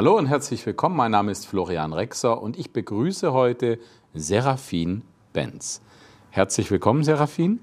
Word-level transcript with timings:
Hallo 0.00 0.16
und 0.16 0.28
herzlich 0.28 0.64
willkommen. 0.64 0.96
Mein 0.96 1.10
Name 1.10 1.30
ist 1.30 1.46
Florian 1.46 1.92
Rexer 1.92 2.40
und 2.40 2.58
ich 2.58 2.72
begrüße 2.72 3.34
heute 3.34 3.78
Serafin 4.14 5.02
Benz. 5.34 5.82
Herzlich 6.30 6.70
willkommen, 6.70 7.04
Serafin. 7.04 7.60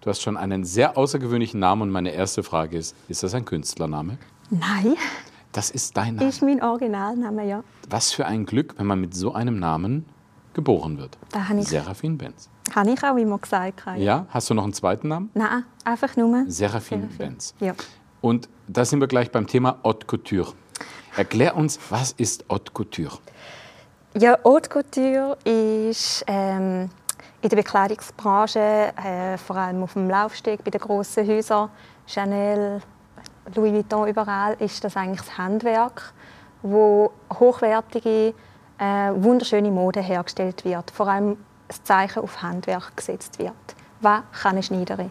Du 0.00 0.08
hast 0.08 0.22
schon 0.22 0.38
einen 0.38 0.64
sehr 0.64 0.96
außergewöhnlichen 0.96 1.60
Namen 1.60 1.82
und 1.82 1.90
meine 1.90 2.12
erste 2.12 2.42
Frage 2.42 2.78
ist, 2.78 2.96
ist 3.08 3.24
das 3.24 3.34
ein 3.34 3.44
Künstlername? 3.44 4.16
Nein, 4.48 4.94
Das 5.52 5.70
ist 5.70 5.94
dein 5.98 6.14
Name. 6.14 6.26
ist 6.26 6.40
mein 6.40 6.62
Originalname, 6.62 7.46
ja. 7.46 7.62
Was 7.90 8.10
für 8.10 8.24
ein 8.24 8.46
Glück, 8.46 8.76
wenn 8.78 8.86
man 8.86 8.98
mit 8.98 9.12
so 9.14 9.34
einem 9.34 9.58
Namen 9.58 10.06
geboren 10.54 10.96
wird. 10.96 11.18
Da 11.30 11.46
habe 11.46 11.60
ich, 11.60 11.68
Serafin 11.68 12.16
Benz. 12.16 12.48
habe 12.74 12.90
ich 12.92 13.04
auch 13.04 13.16
immer 13.18 13.36
gesagt. 13.36 13.82
Ja. 13.84 13.96
Ja, 13.96 14.26
hast 14.30 14.48
du 14.48 14.54
noch 14.54 14.64
einen 14.64 14.72
zweiten 14.72 15.08
Namen? 15.08 15.28
Nein, 15.34 15.64
einfach 15.84 16.16
nur. 16.16 16.46
Serafin 16.48 17.02
Serafin. 17.02 17.18
Benz. 17.18 17.54
Ja. 17.60 17.74
Und 18.22 18.48
da 18.66 18.86
sind 18.86 18.98
wir 19.00 19.08
gleich 19.08 19.30
beim 19.30 19.46
Thema 19.46 19.78
Haute 19.84 20.06
Couture. 20.06 20.54
Erklär 21.16 21.56
uns, 21.56 21.78
was 21.88 22.12
ist 22.12 22.44
Haute 22.50 22.72
Couture? 22.72 23.18
Ja, 24.18 24.36
Haute 24.44 24.68
Couture 24.68 25.38
ist 25.44 26.22
ähm, 26.26 26.90
in 27.40 27.48
der 27.48 27.56
Bekleidungsbranche, 27.56 28.92
äh, 29.02 29.38
vor 29.38 29.56
allem 29.56 29.82
auf 29.82 29.94
dem 29.94 30.10
Laufsteg 30.10 30.62
bei 30.62 30.70
den 30.70 30.80
grossen 30.80 31.26
Häusern, 31.26 31.70
Chanel, 32.06 32.82
Louis 33.54 33.72
Vuitton, 33.72 34.08
überall, 34.08 34.54
ist 34.58 34.84
das 34.84 34.94
eigentlich 34.94 35.20
das 35.20 35.38
Handwerk, 35.38 36.12
wo 36.60 37.10
hochwertige, 37.32 38.34
äh, 38.78 39.10
wunderschöne 39.14 39.70
Mode 39.70 40.00
hergestellt 40.00 40.66
wird. 40.66 40.90
Vor 40.90 41.08
allem 41.08 41.38
das 41.68 41.82
Zeichen 41.82 42.22
auf 42.22 42.42
Handwerk 42.42 42.94
gesetzt 42.94 43.38
wird. 43.38 43.54
Was 44.02 44.20
kann 44.42 44.52
eine 44.52 44.62
Schneiderin? 44.62 45.10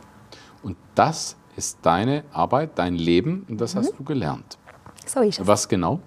Und 0.62 0.78
das 0.94 1.36
ist 1.56 1.80
deine 1.82 2.24
Arbeit, 2.32 2.72
dein 2.76 2.94
Leben 2.94 3.46
und 3.50 3.60
das 3.60 3.76
hast 3.76 3.98
du 3.98 4.04
gelernt. 4.04 4.60
So 5.06 5.22
ist 5.22 5.40
es. 5.40 5.48
Was 5.48 5.68
genau? 5.68 6.00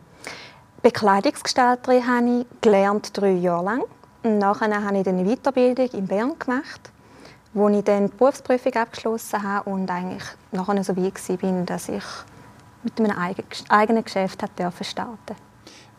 Bekleidungsgestalterin 0.83 2.07
habe 2.07 2.41
ich 2.41 2.47
gelernt 2.61 3.17
drei 3.17 3.33
Jahre 3.33 3.65
lang. 3.65 3.85
Und 4.23 4.39
nachher 4.39 4.85
habe 4.85 4.99
ich 4.99 5.07
eine 5.07 5.25
Weiterbildung 5.25 5.89
in 5.93 6.07
Bern 6.07 6.39
gemacht, 6.39 6.91
wo 7.53 7.69
ich 7.69 7.83
dann 7.85 8.09
die 8.09 8.17
Berufsprüfung 8.17 8.75
abgeschlossen 8.75 9.43
habe 9.43 9.71
und 9.71 9.91
eigentlich 9.91 10.25
nachher 10.53 10.83
so 10.85 10.97
weit 10.97 11.43
war, 11.43 11.63
dass 11.65 11.89
ich 11.89 12.05
mit 12.83 12.99
einem 12.99 13.17
eigen- 13.19 13.45
eigenen 13.69 14.05
Geschäft 14.05 14.43
starten 14.83 15.37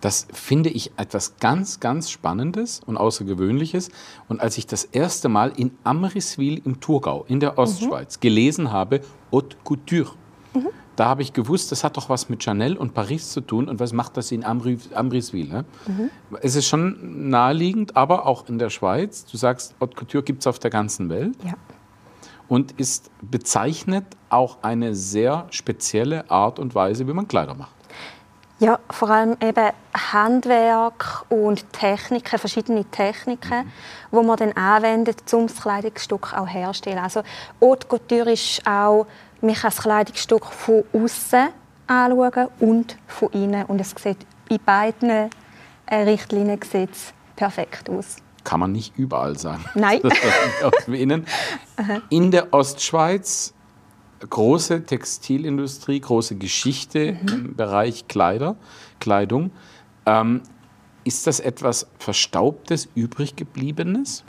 Das 0.02 0.28
finde 0.32 0.70
ich 0.70 0.92
etwas 0.98 1.38
ganz, 1.38 1.80
ganz 1.80 2.10
Spannendes 2.10 2.82
und 2.86 2.98
Außergewöhnliches. 2.98 3.90
Und 4.28 4.40
als 4.42 4.58
ich 4.58 4.66
das 4.66 4.86
erste 4.86 5.28
Mal 5.28 5.52
in 5.58 5.78
Amriswil 5.84 6.62
im 6.66 6.80
Thurgau 6.80 7.26
in 7.28 7.40
der 7.40 7.58
Ostschweiz 7.58 8.20
gelesen 8.20 8.72
habe, 8.72 9.02
Haute 9.32 9.58
Couture, 9.64 10.12
da 11.00 11.06
habe 11.08 11.22
ich 11.22 11.32
gewusst, 11.32 11.72
das 11.72 11.84
hat 11.86 11.96
doch 11.96 12.10
was 12.10 12.28
mit 12.30 12.44
Chanel 12.44 12.76
und 12.76 12.94
Paris 12.94 13.32
zu 13.32 13.40
tun. 13.42 13.70
Und 13.70 13.80
was 13.80 13.94
macht 13.94 14.18
das 14.18 14.32
in 14.32 14.44
Amri 14.44 14.78
Amriswil? 14.94 15.48
Ne? 15.48 15.66
Es 16.42 16.56
ist 16.56 16.68
schon 16.68 17.30
naheliegend, 17.30 17.96
aber 17.96 18.26
auch 18.26 18.50
in 18.50 18.60
der 18.60 18.70
Schweiz. 18.70 19.26
Du 19.26 19.38
sagst, 19.38 19.76
Haute 19.80 19.96
Couture 19.96 20.24
gibt 20.24 20.42
es 20.42 20.48
auf 20.48 20.60
der 20.60 20.70
ganzen 20.72 21.10
Welt 21.10 21.38
Ja. 21.46 21.54
und 22.50 22.74
ist 22.74 23.12
bezeichnet 23.22 24.04
auch 24.30 24.58
eine 24.62 24.94
sehr 24.94 25.48
spezielle 25.52 26.30
Art 26.30 26.60
und 26.60 26.76
Weise, 26.76 27.08
wie 27.08 27.14
man 27.14 27.28
Kleider 27.28 27.56
macht. 27.56 27.76
Ja, 28.60 28.78
vor 28.90 29.10
allem 29.10 29.38
eben 29.42 29.70
Handwerk 30.12 31.26
und 31.30 31.72
Techniken, 31.72 32.38
verschiedene 32.38 32.84
Techniken, 32.84 33.72
wo 34.12 34.22
man 34.22 34.36
dann 34.36 34.52
anwendet, 34.52 35.34
um 35.34 35.48
das 35.48 35.62
Kleidungsstück 35.62 36.34
auch 36.34 36.48
herzustellen. 36.48 37.00
Also 37.00 37.24
Haute 37.62 37.88
Couture 37.88 38.34
ist 38.34 38.62
auch, 38.68 39.08
man 39.42 39.54
kann 39.54 39.72
das 39.72 39.82
Kleidungsstück 39.82 40.46
von 40.46 40.84
außen 40.92 41.50
anschauen 41.88 42.48
und 42.60 42.98
von 43.08 43.30
innen 43.30 43.66
und 43.66 43.80
es 43.80 43.92
sieht 43.92 44.28
in 44.50 44.60
beiden 44.66 45.30
äh, 45.86 45.96
Richtlinien 45.96 46.60
sieht's 46.62 47.14
perfekt 47.38 47.90
aus. 47.90 48.18
kann 48.44 48.60
man 48.60 48.74
nicht 48.74 48.98
überall 48.98 49.38
sagen. 49.38 49.64
Nein. 49.76 50.02
In 52.10 52.32
der 52.32 52.54
Ostschweiz 52.54 53.54
große 54.28 54.86
Textilindustrie, 54.86 56.00
große 56.00 56.36
Geschichte 56.36 57.18
Mhm. 57.22 57.28
im 57.30 57.56
Bereich 57.56 58.08
Kleider, 58.08 58.56
Kleidung. 59.00 59.52
Ähm, 60.06 60.42
ist 61.04 61.28
das 61.28 61.40
etwas 61.40 61.88
Verstaubtes, 61.98 62.88
übrig 62.96 63.36
gebliebenes? 63.36 64.24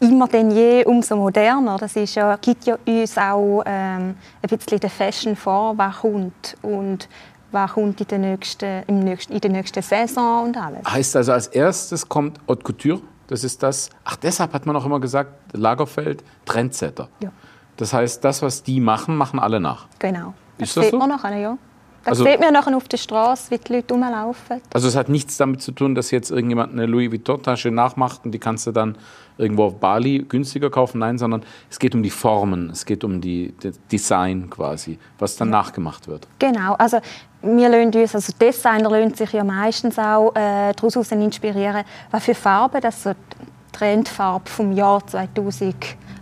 immer 0.00 0.28
denn 0.28 0.50
je 0.50 0.84
umso 0.84 1.16
moderner. 1.16 1.76
Das 1.76 1.96
ist 1.96 2.14
ja, 2.14 2.36
gibt 2.36 2.66
ja 2.66 2.78
uns 2.86 3.18
auch 3.18 3.62
ähm, 3.66 4.14
ein 4.42 4.48
bisschen 4.58 4.80
der 4.80 4.90
Fashion 4.90 5.34
vor, 5.36 5.76
was 5.76 5.96
kommt 5.98 6.56
und 6.62 7.08
was 7.50 7.72
kommt 7.72 8.00
in 8.00 8.06
der 8.06 8.18
nächsten, 8.18 8.82
im 8.86 9.00
nächsten, 9.00 9.32
in 9.32 9.40
der 9.40 9.50
nächsten 9.50 9.82
Saison 9.82 10.44
und 10.46 10.56
alles. 10.56 10.86
Heißt 10.86 11.16
also, 11.16 11.32
als 11.32 11.48
erstes 11.48 12.08
kommt 12.08 12.38
Haute 12.48 12.62
Couture. 12.62 13.00
Das 13.26 13.44
ist 13.44 13.62
das. 13.62 13.90
Ach, 14.04 14.16
deshalb 14.16 14.52
hat 14.52 14.66
man 14.66 14.76
auch 14.76 14.86
immer 14.86 15.00
gesagt, 15.00 15.32
Lagerfeld, 15.52 16.22
Trendsetter. 16.44 17.08
Ja. 17.22 17.30
Das 17.78 17.92
heißt, 17.94 18.22
das, 18.24 18.42
was 18.42 18.62
die 18.62 18.80
machen, 18.80 19.16
machen 19.16 19.38
alle 19.40 19.58
nach. 19.60 19.86
Genau. 19.98 20.34
Das 20.58 20.68
Ist 20.68 20.76
das 20.76 20.84
sieht 20.84 20.90
so? 20.92 20.98
man 20.98 21.08
nachher, 21.08 21.36
ja. 21.36 21.56
Das 22.04 22.12
Also- 22.20 22.24
sieht 22.24 22.40
man 22.40 22.52
nachher 22.52 22.76
auf 22.76 22.88
der 22.88 22.96
Straße, 22.96 23.50
wie 23.50 23.58
die 23.58 23.72
Leute 23.74 23.92
rumlaufen. 23.94 24.60
Also 24.72 24.88
es 24.88 24.96
hat 24.96 25.08
nichts 25.08 25.36
damit 25.36 25.62
zu 25.62 25.72
tun, 25.72 25.94
dass 25.94 26.10
jetzt 26.10 26.30
irgendjemand 26.30 26.72
eine 26.72 26.86
Louis 26.86 27.10
Vuitton-Tasche 27.10 27.70
nachmacht 27.70 28.24
und 28.24 28.32
die 28.32 28.38
kannst 28.38 28.66
du 28.66 28.72
dann 28.72 28.96
irgendwo 29.36 29.64
auf 29.64 29.78
Bali 29.78 30.24
günstiger 30.28 30.70
kaufen. 30.70 30.98
Nein, 31.00 31.18
sondern 31.18 31.42
es 31.70 31.78
geht 31.78 31.94
um 31.94 32.02
die 32.02 32.10
Formen, 32.10 32.70
es 32.70 32.84
geht 32.86 33.04
um 33.04 33.20
die, 33.20 33.54
das 33.60 33.78
Design 33.92 34.48
quasi, 34.50 34.98
was 35.18 35.36
dann 35.36 35.50
nachgemacht 35.50 36.08
wird. 36.08 36.26
Genau, 36.38 36.74
also 36.74 36.98
wir 37.42 37.68
lassen 37.68 37.96
uns, 38.00 38.14
also 38.14 38.32
Designer 38.40 38.90
lassen 38.90 39.14
sich 39.14 39.32
ja 39.32 39.44
meistens 39.44 39.98
auch 39.98 40.30
äh, 40.34 40.72
daraus 40.72 41.12
inspirieren, 41.12 41.84
was 42.10 42.24
für 42.24 42.34
Farben 42.34 42.80
das 42.80 43.02
so 43.02 43.10
die 43.12 43.46
Trendfarbe 43.72 44.48
vom 44.50 44.72
Jahr 44.72 45.02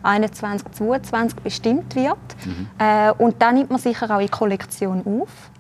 2021, 0.07 0.73
2022 0.73 1.41
bestimmt 1.41 1.95
wird. 1.97 2.17
Äh, 2.79 3.13
und 3.19 3.41
dann 3.43 3.57
nimmt 3.57 3.71
man 3.71 3.81
sicher 3.81 4.09
auch 4.11 4.21
in 4.21 4.27
die 4.27 4.31
Kollektion 4.33 5.03
auf 5.05 5.51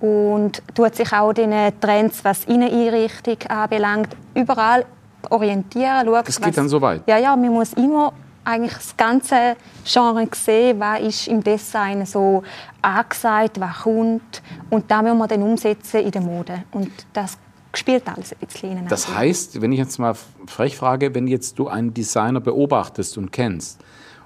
und 0.00 0.62
tut 0.74 0.94
sich 0.96 1.12
auch 1.12 1.32
den 1.32 1.52
Trends, 1.80 2.24
was 2.24 2.44
Inneneinrichtung 2.44 3.36
anbelangt, 3.48 4.08
überall 4.34 4.84
orientieren. 5.30 6.06
Schaut, 6.06 6.28
Das 6.28 6.36
geht 6.36 6.48
was- 6.48 6.56
dann 6.56 6.68
so 6.68 6.80
weit? 6.80 7.02
Ja, 7.06 7.16
ja, 7.18 7.34
man 7.36 7.50
muss 7.50 7.72
immer 7.74 8.12
eigentlich 8.44 8.74
das 8.74 8.96
ganze 8.96 9.56
Genre 9.84 10.28
sehen, 10.32 10.78
was 10.78 11.00
ist 11.00 11.28
im 11.28 11.42
Design 11.42 12.04
so 12.06 12.42
angesagt, 12.82 13.58
was 13.60 13.78
kommt. 13.82 14.42
Und 14.70 14.88
da 14.90 15.02
müssen 15.02 15.18
wir 15.18 15.26
dann 15.26 15.42
umsetzen 15.42 16.00
in 16.00 16.10
der 16.12 16.20
Mode. 16.22 16.62
Und 16.72 16.90
das 17.12 17.38
spielt 17.76 18.06
alles 18.08 18.32
ein 18.32 18.38
bisschen 18.46 18.70
ineinander. 18.70 18.90
Das 18.90 19.14
heißt, 19.14 19.60
wenn 19.60 19.72
ich 19.72 19.78
jetzt 19.78 19.98
mal 19.98 20.14
frech 20.46 20.76
frage, 20.76 21.14
wenn 21.14 21.26
jetzt 21.26 21.58
du 21.58 21.68
einen 21.68 21.94
Designer 21.94 22.40
beobachtest 22.40 23.18
und 23.18 23.32
kennst 23.32 23.80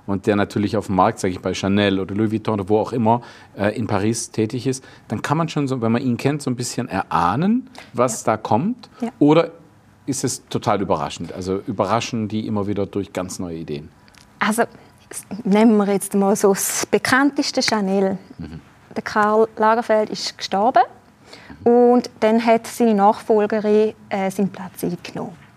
und 0.06 0.26
der 0.26 0.36
natürlich 0.36 0.76
auf 0.76 0.86
dem 0.86 0.96
Markt, 0.96 1.20
sage 1.20 1.32
ich 1.32 1.40
bei 1.40 1.54
Chanel 1.54 2.00
oder 2.00 2.14
Louis 2.14 2.32
Vuitton 2.32 2.54
oder 2.60 2.68
wo 2.68 2.78
auch 2.78 2.92
immer 2.92 3.22
äh, 3.56 3.76
in 3.76 3.86
Paris 3.86 4.30
tätig 4.30 4.66
ist, 4.66 4.84
dann 5.08 5.22
kann 5.22 5.36
man 5.36 5.48
schon, 5.48 5.68
so, 5.68 5.80
wenn 5.80 5.92
man 5.92 6.02
ihn 6.02 6.16
kennt, 6.16 6.42
so 6.42 6.50
ein 6.50 6.56
bisschen 6.56 6.88
erahnen, 6.88 7.68
was 7.92 8.24
da 8.24 8.36
kommt. 8.36 8.88
Ja. 9.00 9.10
Oder 9.18 9.52
ist 10.06 10.24
es 10.24 10.46
total 10.48 10.80
überraschend? 10.80 11.32
Also 11.32 11.60
überraschen 11.66 12.28
die 12.28 12.46
immer 12.46 12.66
wieder 12.66 12.86
durch 12.86 13.12
ganz 13.12 13.38
neue 13.38 13.58
Ideen? 13.58 13.88
Also 14.38 14.64
nehmen 15.44 15.76
wir 15.76 15.92
jetzt 15.92 16.14
mal 16.14 16.34
so 16.36 16.48
das 16.48 16.86
bekannteste 16.86 17.62
Chanel. 17.62 18.18
Der 18.96 19.02
Karl 19.02 19.48
Lagerfeld 19.56 20.10
ist 20.10 20.36
gestorben 20.36 20.82
und 21.64 22.10
dann 22.20 22.44
hat 22.44 22.66
seine 22.66 22.94
Nachfolgerin 22.94 23.94
äh, 24.08 24.30
seinen 24.30 24.50
Platz 24.50 24.82
eingenommen. 24.82 25.49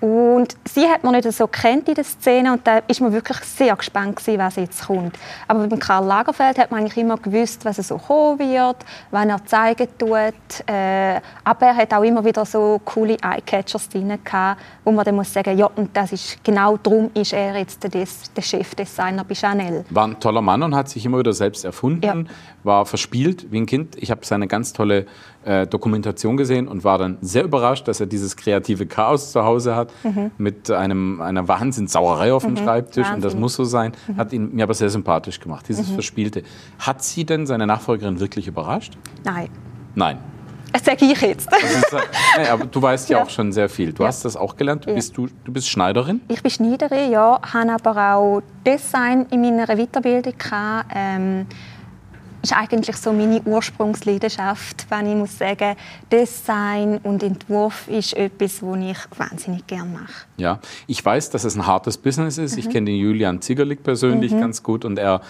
Und 0.00 0.54
sie 0.68 0.86
hat 0.86 1.02
man 1.02 1.14
nicht 1.14 1.30
so 1.32 1.46
kennt 1.46 1.88
in 1.88 1.94
der 1.94 2.04
Szene 2.04 2.52
und 2.52 2.66
da 2.66 2.78
ist 2.88 3.00
man 3.00 3.12
wirklich 3.12 3.38
sehr 3.38 3.74
gespannt 3.74 4.16
gewesen, 4.16 4.38
was 4.38 4.56
jetzt 4.56 4.86
kommt. 4.86 5.16
Aber 5.48 5.66
beim 5.66 5.78
Karl 5.78 6.04
Lagerfeld 6.04 6.58
hat 6.58 6.70
man 6.70 6.80
eigentlich 6.80 6.98
immer 6.98 7.16
gewusst, 7.16 7.64
was 7.64 7.78
er 7.78 7.84
so 7.84 7.96
kommen 7.96 8.38
wird, 8.38 8.76
wann 9.10 9.30
er 9.30 9.42
zeigen 9.46 9.88
tut. 9.96 10.10
Äh, 10.66 11.20
aber 11.44 11.66
er 11.66 11.76
hat 11.76 11.94
auch 11.94 12.02
immer 12.02 12.22
wieder 12.22 12.44
so 12.44 12.80
coole 12.84 13.16
Eyecatchers 13.22 13.88
drin 13.88 14.12
gehabt, 14.22 14.60
wo 14.84 14.92
man 14.92 15.04
dann 15.06 15.14
muss 15.14 15.32
sagen, 15.32 15.56
ja, 15.56 15.70
und 15.74 15.96
das 15.96 16.12
ist 16.12 16.44
genau 16.44 16.76
darum 16.76 17.10
ist 17.14 17.32
er 17.32 17.56
jetzt 17.56 17.82
der, 17.82 17.90
Des- 17.90 18.30
der 18.34 18.42
Chefdesigner 18.42 19.24
bei 19.24 19.34
Chanel. 19.34 19.84
War 19.88 20.06
ein 20.08 20.20
toller 20.20 20.42
Mann 20.42 20.62
und 20.62 20.74
hat 20.74 20.90
sich 20.90 21.06
immer 21.06 21.18
wieder 21.20 21.32
selbst 21.32 21.64
erfunden, 21.64 22.02
Ja. 22.04 22.34
war 22.62 22.84
verspielt 22.84 23.50
wie 23.50 23.58
ein 23.60 23.66
Kind. 23.66 23.96
Ich 23.96 24.10
habe 24.10 24.20
seine 24.26 24.48
ganz 24.48 24.72
tolle 24.74 25.06
äh, 25.44 25.66
Dokumentation 25.66 26.36
gesehen 26.36 26.68
und 26.68 26.84
war 26.84 26.98
dann 26.98 27.18
sehr 27.20 27.44
überrascht, 27.44 27.86
dass 27.88 28.00
er 28.00 28.06
dieses 28.06 28.36
kreative 28.36 28.86
Chaos 28.86 29.32
zu 29.32 29.44
Hause 29.44 29.74
hat 29.76 29.90
mit 30.38 30.70
einem, 30.70 31.20
einer 31.20 31.46
Wahnsinnssauerei 31.48 32.32
auf 32.32 32.44
dem 32.44 32.56
Schreibtisch 32.56 33.06
und 33.08 33.16
das 33.16 33.24
Wahnsinn. 33.24 33.40
muss 33.40 33.54
so 33.54 33.64
sein. 33.64 33.92
Hat 34.16 34.32
ihn 34.32 34.54
mir 34.54 34.64
aber 34.64 34.74
sehr 34.74 34.90
sympathisch 34.90 35.40
gemacht, 35.40 35.66
dieses 35.68 35.90
Verspielte. 35.90 36.42
Hat 36.78 37.02
sie 37.02 37.24
denn 37.24 37.46
seine 37.46 37.66
Nachfolgerin 37.66 38.20
wirklich 38.20 38.46
überrascht? 38.46 38.96
Nein, 39.24 39.48
Nein. 39.94 40.18
das 40.72 40.84
sage 40.84 41.04
ich 41.04 41.20
jetzt. 41.20 41.48
nee, 42.38 42.46
aber 42.48 42.64
du 42.66 42.82
weißt 42.82 43.08
ja, 43.10 43.18
Ja. 43.18 43.24
auch 43.24 43.30
schon 43.30 43.52
sehr 43.52 43.68
viel. 43.68 43.92
Du 43.92 44.02
Ja. 44.02 44.08
hast 44.08 44.24
das 44.24 44.36
auch 44.36 44.56
gelernt. 44.56 44.84
Du, 44.86 44.90
Ja. 44.90 44.96
bist, 44.96 45.16
du, 45.16 45.28
du 45.44 45.52
bist 45.52 45.68
Schneiderin. 45.68 46.20
Ich 46.28 46.42
bin 46.42 46.50
Schneiderin, 46.50 47.10
ja, 47.12 47.38
habe 47.52 47.90
aber 47.90 48.14
auch 48.16 48.42
Design 48.66 49.26
in 49.30 49.40
meiner 49.42 49.66
Weiterbildung 49.66 50.32
gehabt. 50.36 50.90
Ähm, 50.94 51.46
ist 52.44 52.52
eigentlich 52.52 52.96
so 52.96 53.12
meine 53.12 53.40
Ursprungsleidenschaft, 53.42 54.86
wenn 54.90 55.06
ich 55.06 55.16
muss 55.16 55.38
sagen, 55.38 55.76
Design 56.12 56.98
und 57.02 57.22
Entwurf 57.22 57.88
ist 57.88 58.14
etwas, 58.14 58.62
was 58.62 58.78
ich 58.78 58.98
wahnsinnig 59.18 59.66
gerne 59.66 59.90
mache. 59.90 60.26
Ja, 60.36 60.60
ich 60.86 61.04
weiß, 61.04 61.30
dass 61.30 61.44
es 61.44 61.56
ein 61.56 61.66
hartes 61.66 61.96
Business 61.96 62.38
ist. 62.38 62.52
Mhm. 62.52 62.58
Ich 62.58 62.70
kenne 62.70 62.86
den 62.86 62.96
Julian 62.96 63.40
Ziegerlik 63.40 63.82
persönlich 63.82 64.32
mhm. 64.32 64.40
ganz 64.40 64.62
gut 64.62 64.84
und 64.84 64.98
er 64.98 65.22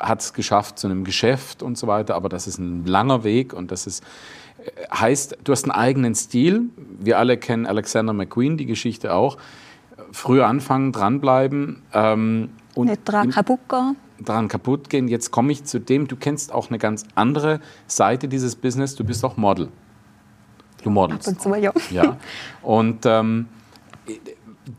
hat 0.00 0.20
es 0.22 0.32
geschafft 0.32 0.78
zu 0.78 0.86
einem 0.86 1.04
Geschäft 1.04 1.62
und 1.62 1.76
so 1.76 1.86
weiter, 1.86 2.14
aber 2.14 2.28
das 2.28 2.46
ist 2.46 2.58
ein 2.58 2.86
langer 2.86 3.24
Weg 3.24 3.52
und 3.52 3.70
das 3.70 3.86
ist 3.86 4.02
äh, 4.58 4.70
heißt, 4.94 5.38
du 5.44 5.52
hast 5.52 5.64
einen 5.64 5.72
eigenen 5.72 6.14
Stil. 6.14 6.70
Wir 6.98 7.18
alle 7.18 7.36
kennen 7.36 7.66
Alexander 7.66 8.14
McQueen, 8.14 8.56
die 8.56 8.66
Geschichte 8.66 9.12
auch. 9.12 9.36
Früh 10.12 10.42
anfangen, 10.42 10.92
dranbleiben. 10.92 11.82
Ähm, 11.92 12.50
und 12.74 12.88
Nicht 12.88 13.02
dran 13.04 13.30
kaputt 13.30 13.60
gehen 13.68 13.96
daran 14.18 14.48
kaputt 14.48 14.90
gehen. 14.90 15.08
Jetzt 15.08 15.30
komme 15.30 15.52
ich 15.52 15.64
zu 15.64 15.80
dem, 15.80 16.06
du 16.06 16.16
kennst 16.16 16.52
auch 16.52 16.70
eine 16.70 16.78
ganz 16.78 17.04
andere 17.14 17.60
Seite 17.86 18.28
dieses 18.28 18.56
Business. 18.56 18.94
Du 18.94 19.04
bist 19.04 19.24
auch 19.24 19.36
Model. 19.36 19.68
Du 20.82 20.90
modelst. 20.90 21.28
Ab 21.28 21.34
und 21.34 21.40
zu, 21.40 21.54
ja. 21.54 21.72
ja. 21.90 22.16
Und 22.62 23.06
ähm, 23.06 23.48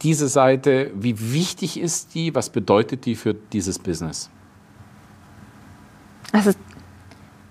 diese 0.01 0.27
Seite, 0.27 0.91
wie 0.95 1.33
wichtig 1.33 1.79
ist 1.79 2.13
die? 2.15 2.33
Was 2.35 2.49
bedeutet 2.49 3.05
die 3.05 3.15
für 3.15 3.33
dieses 3.33 3.79
Business? 3.79 4.29
Also 6.31 6.51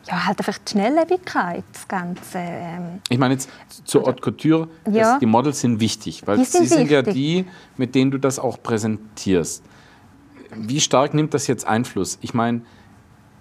ja, 0.06 0.26
halt 0.26 0.38
einfach 0.38 0.58
die 0.58 0.72
Schnelllebigkeit, 0.72 1.64
das 1.72 1.88
Ganze. 1.88 2.38
Ähm. 2.38 3.00
Ich 3.08 3.19
meine 3.19 3.34
jetzt 3.34 3.48
zur 3.84 4.04
Haute 4.04 4.20
Couture, 4.20 4.69
ja. 4.90 5.19
die 5.19 5.26
Models 5.26 5.60
sind 5.60 5.81
wichtig, 5.81 6.26
weil 6.26 6.36
sind 6.44 6.46
sie 6.46 6.66
sind 6.66 6.90
wichtig. 6.90 6.92
ja 6.92 7.02
die, 7.02 7.46
mit 7.76 7.94
denen 7.94 8.10
du 8.10 8.19
das 8.19 8.38
auch 8.38 8.62
präsentierst 8.62 9.64
wie 10.56 10.81
stark 10.81 11.15
nimmt 11.15 11.35
das 11.35 11.47
jetzt 11.47 11.67
Einfluss? 11.67 12.19
Ich 12.21 12.35
meine, 12.35 12.62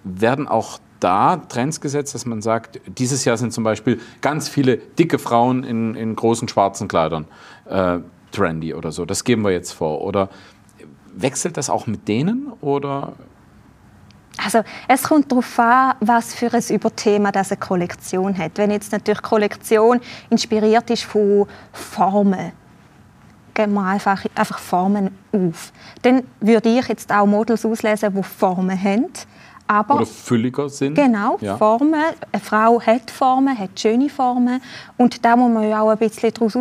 werden 0.04 0.48
auch 0.48 0.78
da 1.00 1.36
Trends 1.36 1.80
gesetzt, 1.80 2.14
dass 2.14 2.24
man 2.26 2.40
sagt, 2.42 2.80
dieses 2.86 3.24
Jahr 3.24 3.36
sind 3.36 3.52
zum 3.52 3.64
Beispiel 3.64 4.00
ganz 4.20 4.48
viele 4.48 4.78
dicke 4.78 5.18
Frauen 5.18 5.64
in, 5.64 5.94
in 5.94 6.16
großen 6.16 6.48
schwarzen 6.48 6.88
Kleidern 6.88 7.26
äh, 7.66 7.98
trendy 8.32 8.74
oder 8.74 8.92
so. 8.92 9.04
Das 9.04 9.24
geben 9.24 9.42
wir 9.42 9.50
jetzt 9.50 9.72
vor. 9.72 10.00
Oder 10.02 10.28
wechselt 11.14 11.56
das 11.56 11.70
auch 11.70 11.86
mit 11.86 12.08
denen 12.08 12.52
oder? 12.60 13.14
Also 14.42 14.62
es 14.88 15.02
kommt 15.04 15.30
darauf 15.30 15.58
an, 15.58 15.94
was 16.00 16.34
für 16.34 16.52
ein 16.52 16.62
Überthema 16.70 17.30
das 17.30 17.52
eine 17.52 17.60
Kollektion 17.60 18.36
hat. 18.36 18.52
Wenn 18.56 18.70
jetzt 18.70 18.92
natürlich 18.92 19.22
Kollektion 19.22 20.00
inspiriert 20.30 20.90
ist 20.90 21.04
von 21.04 21.46
Formen, 21.72 22.52
geben 23.54 23.74
wir 23.74 23.84
einfach, 23.84 24.24
einfach 24.34 24.58
Formen 24.58 25.10
auf. 25.32 25.72
Dann 26.02 26.24
würde 26.40 26.68
ich 26.68 26.88
jetzt 26.88 27.12
auch 27.12 27.26
Models 27.26 27.64
auslesen, 27.64 28.14
die 28.14 28.22
Formen 28.22 28.82
haben. 28.82 29.06
Aber, 29.66 29.96
Oder 29.96 30.06
fülliger 30.06 30.68
sind. 30.68 30.94
Genau, 30.94 31.38
ja. 31.40 31.56
Formen. 31.56 31.94
Eine 32.32 32.42
Frau 32.42 32.80
hat 32.82 33.10
Formen, 33.10 33.58
hat 33.58 33.80
schöne 33.80 34.10
Formen. 34.10 34.60
Und 34.98 35.24
da 35.24 35.36
muss 35.36 35.50
man 35.50 35.68
ja 35.68 35.80
auch 35.80 35.88
ein 35.88 35.98
bisschen 35.98 36.34
daraus 36.34 36.52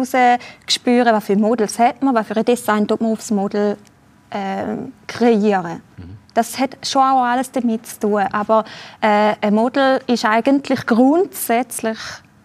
spüren, 0.67 1.13
was 1.13 1.25
für 1.25 1.35
Models 1.35 1.77
hat 1.79 2.01
man, 2.01 2.15
was 2.15 2.27
für 2.27 2.37
ein 2.37 2.45
Design 2.45 2.87
man 2.87 3.11
aufs 3.11 3.29
Model 3.29 3.77
äh, 4.29 4.77
kreieren. 5.05 5.81
Mhm. 5.97 6.17
Das 6.33 6.57
hat 6.57 6.77
schon 6.87 7.01
auch 7.01 7.23
alles 7.23 7.51
damit 7.51 7.85
zu 7.85 7.99
tun. 7.99 8.23
Aber 8.31 8.63
äh, 9.01 9.35
ein 9.41 9.53
Model 9.53 9.99
ist 10.07 10.23
eigentlich 10.23 10.85
grundsätzlich, 10.85 11.97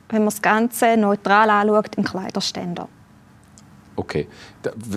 wenn 0.09 0.23
man 0.23 0.31
das 0.31 0.43
Ganze 0.43 0.97
neutral 0.97 1.51
anschaut, 1.51 1.97
ein 1.97 2.05
Kleiderständer. 2.05 2.89
Okay. 3.99 4.29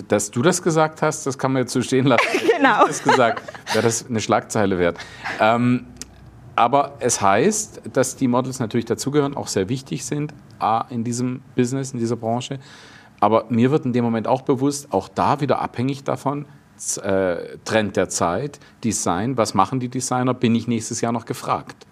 Dass 0.08 0.30
du 0.30 0.44
das 0.44 0.62
gesagt 0.62 1.02
hast, 1.02 1.26
das 1.26 1.36
kann 1.36 1.54
man 1.54 1.64
jetzt 1.64 1.74
so 1.74 1.82
stehen 1.82 2.06
lassen. 2.06 2.24
genau. 2.58 2.86
das 2.86 3.02
gesagt, 3.02 3.42
wäre 3.74 3.84
das 3.84 4.06
eine 4.08 4.22
Schlagzeile 4.22 4.78
wert. 4.78 5.00
Ähm, 5.40 5.88
aber 6.56 6.98
es 7.00 7.20
heißt, 7.20 7.82
dass 7.94 8.16
die 8.16 8.28
Models 8.28 8.60
natürlich 8.60 8.86
dazugehören, 8.86 9.36
auch 9.36 9.48
sehr 9.48 9.70
wichtig 9.70 10.06
sind 10.06 10.36
in 10.92 11.04
diesem 11.04 11.42
Business, 11.56 11.94
in 11.94 12.00
dieser 12.00 12.16
Branche. 12.16 12.60
Aber 13.20 13.46
mir 13.50 13.72
wird 13.72 13.86
in 13.86 13.94
dem 13.94 14.04
Moment 14.04 14.28
auch 14.28 14.44
bewusst, 14.44 14.94
auch 14.94 15.08
da 15.08 15.42
wieder 15.42 15.60
abhängig 15.60 16.04
davon, 16.04 16.46
äh, 17.02 17.58
Trend 17.66 17.96
der 17.96 18.10
Zeit, 18.10 18.60
Design, 18.84 19.36
was 19.36 19.56
machen 19.56 19.80
die 19.80 19.90
Designer, 19.90 20.36
bin 20.36 20.54
ich 20.54 20.68
nächstes 20.68 21.02
Jahr 21.02 21.12
noch 21.12 21.26
gefragt. 21.26 21.88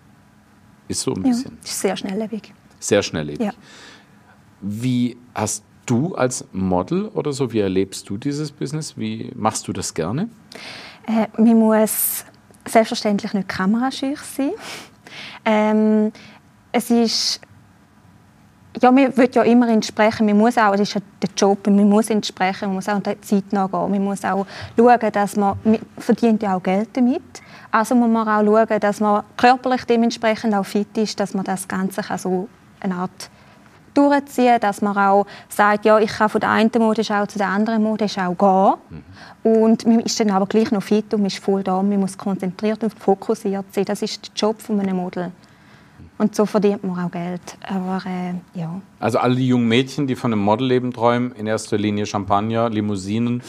Ist 0.88 1.02
so 1.02 1.14
ein 1.16 1.24
bisschen. 1.24 1.58
Ja, 1.64 1.72
sehr 1.72 1.98
schnelllebig. 1.98 2.54
Sehr 2.80 3.02
schnelllebig. 3.02 3.48
Ja. 3.48 3.54
Wie 4.62 5.18
hast 5.34 5.64
du 5.90 6.16
als 6.16 6.46
Model 6.52 7.08
oder 7.08 7.32
so, 7.34 7.52
wie 7.52 7.60
erlebst 7.60 8.10
du 8.10 8.18
dieses 8.18 8.52
Business? 8.52 8.98
Wie 8.98 9.32
machst 9.36 9.68
du 9.68 9.74
das 9.74 9.94
gerne? 9.94 10.30
Äh, 11.08 11.28
man 11.42 11.58
muss 11.58 12.26
selbstverständlich 12.68 13.34
nicht 13.34 13.48
kamerascheu 13.48 14.16
sein. 14.16 14.52
Ähm, 15.46 16.12
es 16.72 16.90
ist 16.92 17.42
ja, 18.82 18.92
man 18.92 19.16
wird 19.18 19.36
ja 19.36 19.44
immer 19.44 19.68
entsprechen. 19.70 20.26
Man 20.26 20.38
muss 20.38 20.58
auch, 20.58 20.72
das 20.72 20.82
ist 20.82 20.94
ja 20.94 21.02
der 21.22 21.30
Job, 21.36 21.66
man 21.68 21.90
muss 21.90 22.10
entsprechen, 22.10 22.68
man 22.68 22.76
muss 22.76 22.88
auch 22.88 23.00
der 23.00 23.22
Zeit 23.22 23.52
nachgehen. 23.52 23.92
Man 23.92 24.04
muss 24.04 24.24
auch 24.24 24.46
schauen, 24.78 25.12
dass 25.12 25.36
man, 25.36 25.58
man 25.64 25.80
verdient 25.98 26.44
ja 26.44 26.56
auch 26.56 26.64
Geld 26.64 26.90
damit. 26.94 27.22
Also 27.72 27.96
muss 27.96 28.10
man 28.10 28.28
auch 28.28 28.44
schauen, 28.44 28.80
dass 28.80 29.00
man 29.00 29.24
körperlich 29.38 29.86
dementsprechend 29.86 30.54
auch 30.54 30.66
fit 30.66 30.98
ist, 30.98 31.20
dass 31.20 31.34
man 31.34 31.44
das 31.44 31.68
Ganze 31.68 32.02
so 32.18 32.48
eine 32.80 32.96
Art 32.96 33.30
durchziehen, 34.00 34.60
dass 34.60 34.82
man 34.82 34.98
auch 34.98 35.26
sagt, 35.50 35.86
ja, 35.86 36.00
ich 36.00 36.12
kann 36.12 36.30
von 36.30 36.42
der 36.42 36.50
einen 36.50 36.72
Modenschau 36.78 37.26
zu 37.26 37.38
der 37.38 37.48
anderen 37.48 37.84
Modenschau 37.84 38.34
gehen. 38.34 39.04
Mhm. 39.44 39.52
Und 39.52 39.86
man 39.86 40.00
ist 40.02 40.20
dann 40.20 40.32
aber 40.32 40.46
gleich 40.46 40.72
noch 40.72 40.84
fit 40.84 41.14
und 41.14 41.22
man 41.22 41.28
ist 41.28 41.40
voll 41.40 41.64
da. 41.64 41.82
Man 41.82 42.00
muss 42.00 42.18
konzentriert 42.18 42.84
und 42.84 42.94
fokussiert 42.94 43.66
sein. 43.72 43.86
Das 43.86 44.02
ist 44.02 44.28
der 44.28 44.32
Job 44.36 44.62
von 44.62 44.80
einem 44.80 44.98
Model. 44.98 45.32
Und 46.18 46.36
so 46.36 46.46
verdient 46.46 46.84
man 46.84 47.06
auch 47.06 47.12
Geld. 47.12 47.42
Aber, 47.62 48.02
äh, 48.06 48.60
ja. 48.60 48.82
Also 49.00 49.20
alle 49.20 49.36
die 49.36 49.48
jungen 49.48 49.68
Mädchen, 49.68 50.06
die 50.06 50.16
von 50.16 50.34
einem 50.34 50.42
Modelleben 50.42 50.92
träumen, 50.92 51.32
in 51.34 51.48
erster 51.48 51.78
Linie 51.78 52.06
Champagner, 52.06 52.70
Limousinen, 52.70 53.42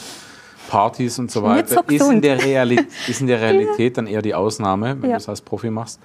Partys 0.69 1.19
und 1.19 1.29
so 1.29 1.43
weiter, 1.43 1.83
so 1.85 1.93
ist, 1.93 2.09
in 2.09 2.21
der 2.21 2.41
Realität, 2.41 2.87
ist 3.07 3.19
in 3.19 3.27
der 3.27 3.41
Realität 3.41 3.97
dann 3.97 4.07
eher 4.07 4.21
die 4.21 4.33
Ausnahme, 4.33 4.95
wenn 5.01 5.09
ja. 5.09 5.17
du 5.17 5.21
es 5.21 5.27
als 5.27 5.41
Profi 5.41 5.69
machst 5.69 5.99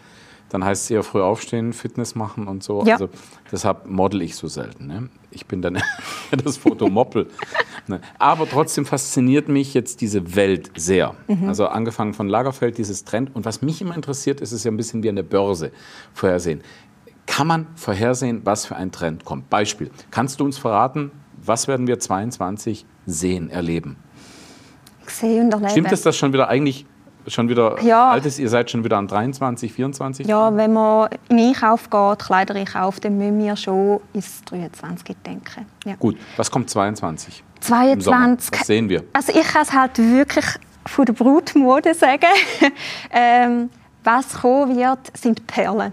dann 0.48 0.64
heißt 0.64 0.84
es 0.84 0.90
eher 0.90 1.02
früh 1.02 1.20
aufstehen, 1.20 1.72
Fitness 1.72 2.14
machen 2.14 2.46
und 2.46 2.62
so. 2.62 2.84
Ja. 2.84 2.94
Also 2.94 3.08
deshalb 3.50 3.86
model 3.86 4.22
ich 4.22 4.36
so 4.36 4.46
selten. 4.46 4.86
Ne? 4.86 5.08
Ich 5.30 5.46
bin 5.46 5.60
dann 5.60 5.82
das 6.44 6.56
Fotomoppel. 6.56 7.28
ne? 7.86 8.00
Aber 8.18 8.48
trotzdem 8.48 8.86
fasziniert 8.86 9.48
mich 9.48 9.74
jetzt 9.74 10.00
diese 10.00 10.36
Welt 10.36 10.70
sehr. 10.76 11.14
Mhm. 11.26 11.48
Also 11.48 11.66
angefangen 11.66 12.14
von 12.14 12.28
Lagerfeld, 12.28 12.78
dieses 12.78 13.04
Trend. 13.04 13.34
Und 13.34 13.44
was 13.44 13.60
mich 13.60 13.80
immer 13.80 13.94
interessiert, 13.94 14.40
ist 14.40 14.52
es 14.52 14.62
ja 14.64 14.70
ein 14.70 14.76
bisschen 14.76 15.02
wie 15.02 15.08
eine 15.08 15.24
Börse 15.24 15.72
vorhersehen. 16.14 16.62
Kann 17.26 17.48
man 17.48 17.66
vorhersehen, 17.74 18.42
was 18.44 18.66
für 18.66 18.76
ein 18.76 18.92
Trend 18.92 19.24
kommt? 19.24 19.50
Beispiel. 19.50 19.90
Kannst 20.12 20.38
du 20.38 20.44
uns 20.44 20.58
verraten, 20.58 21.10
was 21.42 21.66
werden 21.66 21.88
wir 21.88 21.98
22 21.98 22.86
sehen, 23.04 23.50
erleben? 23.50 23.96
Sehen 25.06 25.50
erleben. 25.50 25.70
Stimmt 25.70 25.92
es, 25.92 26.02
dass 26.02 26.16
schon 26.16 26.32
wieder 26.32 26.48
eigentlich 26.48 26.86
schon 27.26 27.48
wieder 27.48 27.82
ja. 27.82 28.10
alt 28.10 28.26
ist? 28.26 28.38
Ihr 28.38 28.48
seid 28.48 28.70
schon 28.70 28.84
wieder 28.84 28.98
an 28.98 29.08
23, 29.08 29.72
24? 29.72 30.26
Ja, 30.26 30.54
wenn 30.56 30.72
man 30.72 31.08
in 31.28 31.38
Einkauf 31.38 31.90
geht, 31.90 32.18
Kleider 32.18 32.54
einkauft, 32.54 33.04
dann 33.04 33.18
müssen 33.18 33.38
wir 33.38 33.56
schon 33.56 34.00
ins 34.12 34.42
23 34.44 35.16
denken. 35.24 35.66
Ja. 35.84 35.94
Gut, 35.96 36.16
was 36.36 36.50
kommt 36.50 36.70
22? 36.70 37.42
22. 37.60 38.60
Was 38.60 38.66
sehen 38.66 38.88
wir? 38.88 39.04
Also 39.12 39.32
ich 39.32 39.46
kann 39.46 39.62
es 39.62 39.72
halt 39.72 39.98
wirklich 39.98 40.44
von 40.86 41.04
der 41.04 41.12
Brutmode 41.12 41.94
sagen. 41.94 42.26
ähm, 43.10 43.70
was 44.04 44.40
kommen 44.40 44.76
wird, 44.76 45.16
sind 45.16 45.46
Perlen. 45.46 45.92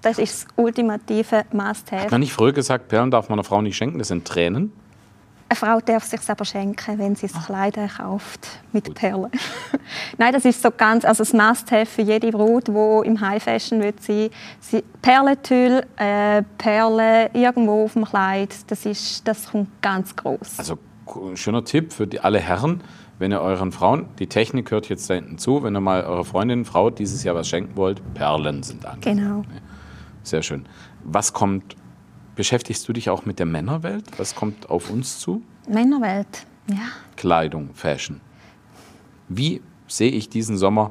Das 0.00 0.18
ist 0.18 0.44
das 0.44 0.46
ultimative 0.56 1.44
Must-have. 1.52 2.04
Hat 2.04 2.10
man 2.10 2.20
nicht 2.20 2.32
früher 2.32 2.52
gesagt, 2.52 2.88
Perlen 2.88 3.10
darf 3.10 3.28
man 3.28 3.38
einer 3.38 3.44
Frau 3.44 3.62
nicht 3.62 3.76
schenken, 3.76 3.98
das 3.98 4.08
sind 4.08 4.26
Tränen? 4.26 4.72
Eine 5.48 5.56
Frau 5.56 5.80
darf 5.80 6.04
sich 6.04 6.20
aber 6.28 6.44
schenken, 6.44 6.98
wenn 6.98 7.14
sie 7.14 7.26
das 7.26 7.46
Kleid 7.46 7.78
kauft 7.96 8.48
mit 8.72 8.86
Gut. 8.86 8.94
Perlen. 8.94 9.30
Nein, 10.18 10.32
das 10.32 10.44
ist 10.44 10.62
so 10.62 10.70
ganz, 10.70 11.04
also 11.04 11.22
das 11.22 11.32
Must-have 11.32 11.86
für 11.86 12.02
jede 12.02 12.30
Braut, 12.30 12.68
die 12.68 13.06
im 13.08 13.20
High 13.20 13.42
Fashion 13.42 13.82
wird 13.82 14.02
sein. 14.02 14.30
Sie, 14.60 14.82
Perlentüll, 15.02 15.84
äh, 15.96 16.42
Perlen 16.58 17.28
irgendwo 17.34 17.84
auf 17.84 17.92
dem 17.92 18.04
Kleid, 18.04 18.54
das 18.68 18.86
ist, 18.86 19.26
das 19.28 19.50
kommt 19.50 19.68
ganz 19.82 20.16
groß. 20.16 20.58
Also 20.58 20.78
ein 21.06 21.36
schöner 21.36 21.64
Tipp 21.64 21.92
für 21.92 22.06
die, 22.06 22.20
alle 22.20 22.40
Herren, 22.40 22.82
wenn 23.18 23.30
ihr 23.30 23.40
euren 23.40 23.70
Frauen, 23.70 24.06
die 24.18 24.26
Technik 24.26 24.70
hört 24.70 24.88
jetzt 24.88 25.08
da 25.08 25.14
hinten 25.14 25.38
zu, 25.38 25.62
wenn 25.62 25.76
ihr 25.76 25.80
mal 25.80 26.04
eurer 26.04 26.24
Freundin, 26.24 26.64
Frau 26.64 26.90
dieses 26.90 27.22
Jahr 27.22 27.34
was 27.34 27.48
schenken 27.48 27.76
wollt, 27.76 28.02
Perlen 28.14 28.62
sind 28.62 28.86
an. 28.86 29.00
Genau. 29.02 29.44
Sehr 30.22 30.42
schön. 30.42 30.66
Was 31.04 31.32
kommt 31.32 31.76
Beschäftigst 32.36 32.88
du 32.88 32.92
dich 32.92 33.10
auch 33.10 33.26
mit 33.26 33.38
der 33.38 33.46
Männerwelt? 33.46 34.04
Was 34.18 34.34
kommt 34.34 34.68
auf 34.68 34.90
uns 34.90 35.18
zu? 35.18 35.42
Männerwelt, 35.68 36.46
ja. 36.68 36.88
Kleidung, 37.16 37.70
Fashion. 37.74 38.20
Wie 39.28 39.62
sehe 39.86 40.10
ich 40.10 40.28
diesen 40.28 40.56
Sommer 40.56 40.90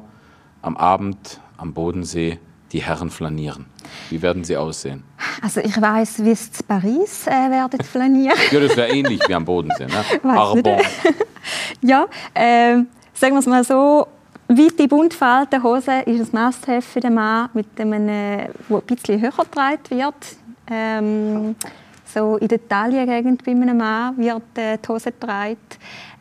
am 0.62 0.76
Abend 0.76 1.40
am 1.56 1.74
Bodensee 1.74 2.38
die 2.72 2.82
Herren 2.82 3.10
flanieren? 3.10 3.66
Wie 4.10 4.22
werden 4.22 4.42
sie 4.42 4.56
aussehen? 4.56 5.04
Also 5.42 5.60
ich 5.60 5.80
weiß, 5.80 6.24
wie 6.24 6.30
es 6.30 6.46
in 6.46 6.66
Paris 6.66 7.26
äh, 7.26 7.50
werden 7.50 7.80
flanieren. 7.84 8.38
ja, 8.50 8.60
das 8.60 8.76
wäre 8.76 8.88
ähnlich 8.90 9.20
wie 9.28 9.34
am 9.34 9.44
Bodensee, 9.44 9.86
ne? 9.86 10.04
Arbon. 10.30 10.80
ja, 11.82 12.06
äh, 12.32 12.76
sagen 13.12 13.34
wir 13.34 13.38
es 13.38 13.46
mal 13.46 13.62
so, 13.64 14.06
weite 14.48 14.88
Buntfaltenhose 14.88 16.00
ist 16.06 16.34
ein 16.34 16.44
Must-have 16.44 16.82
für 16.82 17.00
den 17.00 17.14
Mann, 17.14 17.50
mit 17.52 17.66
einem, 17.78 18.48
wo 18.68 18.78
ein 18.78 18.82
bisschen 18.82 19.20
höher 19.20 19.30
getragen 19.30 19.78
wird. 19.90 20.14
Ähm, 20.70 21.56
so 22.04 22.36
in 22.36 22.48
der 22.48 22.68
Taillengegend 22.68 23.44
bei 23.44 23.52
einem 23.52 23.76
Mann 23.76 24.16
wird 24.16 24.56
äh, 24.56 24.78
die 24.78 24.88
Hose 24.88 25.10
getragen. 25.12 25.56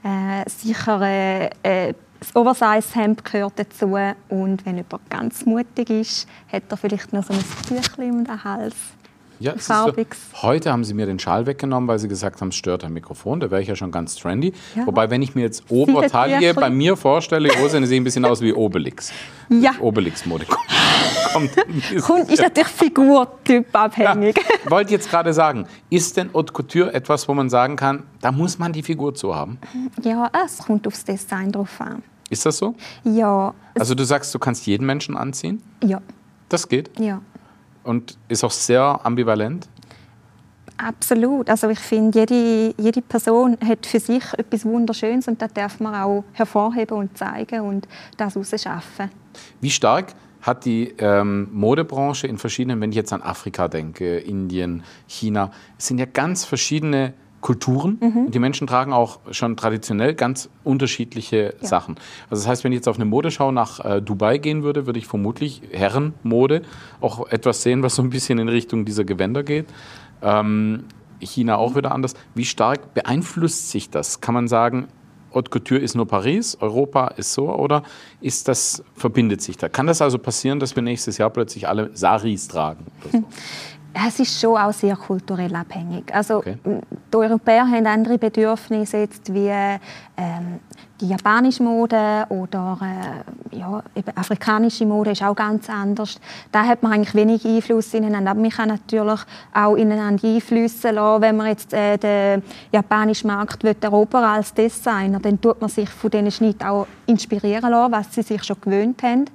Äh, 0.03 0.49
sicher 0.49 1.01
äh, 1.01 1.49
äh, 1.63 1.93
das 2.19 2.35
Oversize-Hemd 2.35 3.23
gehört 3.25 3.53
dazu. 3.57 3.97
Und 4.29 4.65
wenn 4.65 4.77
jemand 4.77 5.09
ganz 5.09 5.45
mutig 5.45 5.89
ist, 5.89 6.27
hat 6.51 6.63
er 6.69 6.77
vielleicht 6.77 7.11
noch 7.13 7.23
so 7.23 7.33
ein 7.33 7.43
Tüchlein 7.67 8.11
um 8.11 8.23
den 8.23 8.43
Hals. 8.43 8.75
Ja, 9.43 9.57
farbiges. 9.57 10.17
heute 10.41 10.71
haben 10.71 10.85
sie 10.85 10.93
mir 10.93 11.05
den 11.05 11.19
Schal 11.19 11.45
weggenommen, 11.45 11.85
weil 11.89 11.99
sie 11.99 12.07
gesagt 12.07 12.39
haben, 12.39 12.47
es 12.47 12.55
stört 12.55 12.85
am 12.85 12.93
Mikrofon. 12.93 13.41
Da 13.41 13.51
wäre 13.51 13.61
ich 13.61 13.67
ja 13.67 13.75
schon 13.75 13.91
ganz 13.91 14.15
trendy. 14.15 14.53
Ja. 14.73 14.87
Wobei, 14.87 15.09
wenn 15.09 15.21
ich 15.21 15.35
mir 15.35 15.41
jetzt 15.41 15.65
Obertaille 15.69 16.53
bei 16.53 16.69
mir 16.69 16.95
vorstelle, 16.95 17.49
Hose 17.59 17.85
sieht 17.85 17.99
ein 17.99 18.05
bisschen 18.05 18.23
aus 18.23 18.39
wie 18.39 18.53
Obelix. 18.53 19.11
Ja. 19.49 19.71
Obelix-Mode. 19.81 20.45
Kommt 20.45 22.29
ist 22.31 22.41
natürlich 22.41 22.69
figurtypabhängig. 22.69 24.37
Ja. 24.37 24.71
Wollte 24.71 24.93
jetzt 24.93 25.09
gerade 25.09 25.33
sagen, 25.33 25.67
ist 25.89 26.15
denn 26.15 26.29
Haute 26.33 26.53
Couture 26.53 26.93
etwas, 26.93 27.27
wo 27.27 27.33
man 27.33 27.49
sagen 27.49 27.75
kann, 27.75 28.03
da 28.21 28.31
muss 28.31 28.57
man 28.59 28.71
die 28.71 28.81
Figur 28.81 29.13
zu 29.13 29.35
haben? 29.35 29.57
Ja, 30.01 30.31
es 30.45 30.59
kommt 30.59 30.87
aufs 30.87 31.03
Design 31.03 31.51
drauf 31.51 31.81
an. 31.81 32.01
Ist 32.29 32.45
das 32.45 32.55
so? 32.59 32.75
Ja. 33.03 33.53
Also 33.77 33.93
du 33.93 34.05
sagst, 34.05 34.33
du 34.33 34.39
kannst 34.39 34.65
jeden 34.67 34.85
Menschen 34.85 35.17
anziehen? 35.17 35.61
Ja. 35.83 36.01
Das 36.47 36.69
geht? 36.69 36.97
Ja 36.97 37.19
und 37.83 38.17
ist 38.27 38.43
auch 38.43 38.51
sehr 38.51 38.99
ambivalent? 39.03 39.67
Absolut. 40.77 41.49
Also 41.49 41.69
ich 41.69 41.79
finde, 41.79 42.19
jede, 42.19 42.73
jede 42.77 43.01
Person 43.01 43.57
hat 43.63 43.85
für 43.85 43.99
sich 43.99 44.23
etwas 44.37 44.65
Wunderschönes 44.65 45.27
und 45.27 45.41
das 45.41 45.53
darf 45.53 45.79
man 45.79 45.95
auch 45.95 46.23
hervorheben 46.33 46.97
und 46.97 47.17
zeigen 47.17 47.61
und 47.61 47.87
das 48.17 48.35
rausschaffen. 48.35 49.09
Wie 49.61 49.69
stark 49.69 50.13
hat 50.41 50.65
die 50.65 50.93
ähm, 50.97 51.47
Modebranche 51.53 52.27
in 52.27 52.37
verschiedenen, 52.37 52.81
wenn 52.81 52.89
ich 52.89 52.97
jetzt 52.97 53.13
an 53.13 53.21
Afrika 53.21 53.67
denke, 53.67 54.17
Indien, 54.17 54.83
China, 55.07 55.51
es 55.77 55.87
sind 55.87 55.99
ja 55.99 56.05
ganz 56.05 56.43
verschiedene 56.43 57.13
Kulturen. 57.43 57.99
Mhm. 58.01 58.31
Die 58.31 58.39
Menschen 58.39 58.65
tragen 58.65 58.93
auch 58.93 59.19
schon 59.29 59.55
traditionell 59.55 60.15
ganz 60.15 60.49
unterschiedliche 60.63 61.55
ja. 61.61 61.67
Sachen. 61.67 61.95
Also 62.29 62.41
das 62.41 62.47
heißt, 62.47 62.63
wenn 62.63 62.71
ich 62.71 62.77
jetzt 62.77 62.87
auf 62.87 62.95
eine 62.95 63.05
Modeschau 63.05 63.51
nach 63.51 63.83
äh, 63.83 64.01
Dubai 64.01 64.39
gehen 64.39 64.63
würde, 64.63 64.87
würde 64.87 64.97
ich 64.97 65.05
vermutlich 65.05 65.61
Herrenmode 65.71 66.63
auch 67.01 67.27
etwas 67.27 67.61
sehen, 67.61 67.83
was 67.83 67.95
so 67.95 68.01
ein 68.01 68.09
bisschen 68.09 68.39
in 68.39 68.49
Richtung 68.49 68.85
dieser 68.85 69.03
Gewänder 69.03 69.43
geht. 69.43 69.67
Ähm, 70.23 70.85
China 71.19 71.57
auch 71.57 71.75
wieder 71.75 71.91
anders. 71.91 72.15
Wie 72.33 72.45
stark 72.45 72.93
beeinflusst 72.93 73.69
sich 73.69 73.89
das? 73.89 74.21
Kann 74.21 74.33
man 74.33 74.47
sagen, 74.47 74.87
Haute 75.33 75.49
Couture 75.49 75.81
ist 75.81 75.95
nur 75.95 76.07
Paris, 76.07 76.57
Europa 76.61 77.07
ist 77.07 77.33
so 77.33 77.49
oder 77.53 77.83
ist 78.21 78.47
das, 78.47 78.83
verbindet 78.95 79.41
sich 79.41 79.57
da? 79.57 79.67
Kann 79.67 79.87
das 79.87 80.01
also 80.01 80.19
passieren, 80.19 80.59
dass 80.59 80.75
wir 80.75 80.83
nächstes 80.83 81.17
Jahr 81.17 81.31
plötzlich 81.31 81.67
alle 81.67 81.89
Saris 81.93 82.47
tragen? 82.47 82.85
So? 83.11 83.23
Es 83.93 84.19
ist 84.19 84.39
schon 84.39 84.57
auch 84.57 84.73
sehr 84.73 84.95
kulturell 84.95 85.55
abhängig. 85.55 86.13
Also 86.13 86.37
okay. 86.37 86.57
die 86.65 87.17
Europäer 87.17 87.69
haben 87.69 87.85
andere 87.85 88.17
Bedürfnisse 88.17 88.97
jetzt 88.97 89.33
wie 89.33 89.49
ähm, 89.49 90.59
die 91.03 91.09
japanische 91.09 91.61
Mode 91.61 92.25
oder 92.29 92.79
äh, 92.81 93.57
ja, 93.57 93.83
eben 93.93 94.15
afrikanische 94.15 94.85
Mode 94.85 95.11
ist 95.11 95.21
auch 95.21 95.35
ganz 95.35 95.69
anders. 95.69 96.17
Da 96.51 96.65
hat 96.65 96.81
man 96.81 96.93
eigentlich 96.93 97.13
wenig 97.13 97.45
Einfluss 97.45 97.93
ineinander. 97.93 98.31
Aber 98.31 98.39
man 98.39 98.49
kann 98.49 98.69
natürlich 98.69 99.19
auch 99.53 99.75
ineinander 99.75 100.25
einflüssen 100.25 100.95
lassen. 100.95 101.21
Wenn 101.21 101.35
man 101.35 101.47
jetzt 101.47 101.73
äh, 101.73 101.97
den 101.97 102.41
japanischen 102.71 103.27
Markt 103.27 103.63
erobern 103.83 104.23
als 104.23 104.53
Designer, 104.53 105.19
dann 105.19 105.41
tut 105.41 105.59
man 105.59 105.69
sich 105.69 105.89
von 105.89 106.09
diesen 106.09 106.31
Schnitten 106.31 106.63
auch 106.63 106.87
inspirieren 107.05 107.71
lassen, 107.71 107.91
was 107.91 108.15
sie 108.15 108.21
sich 108.21 108.43
schon 108.43 108.61
gewöhnt 108.61 109.03
haben 109.03 109.25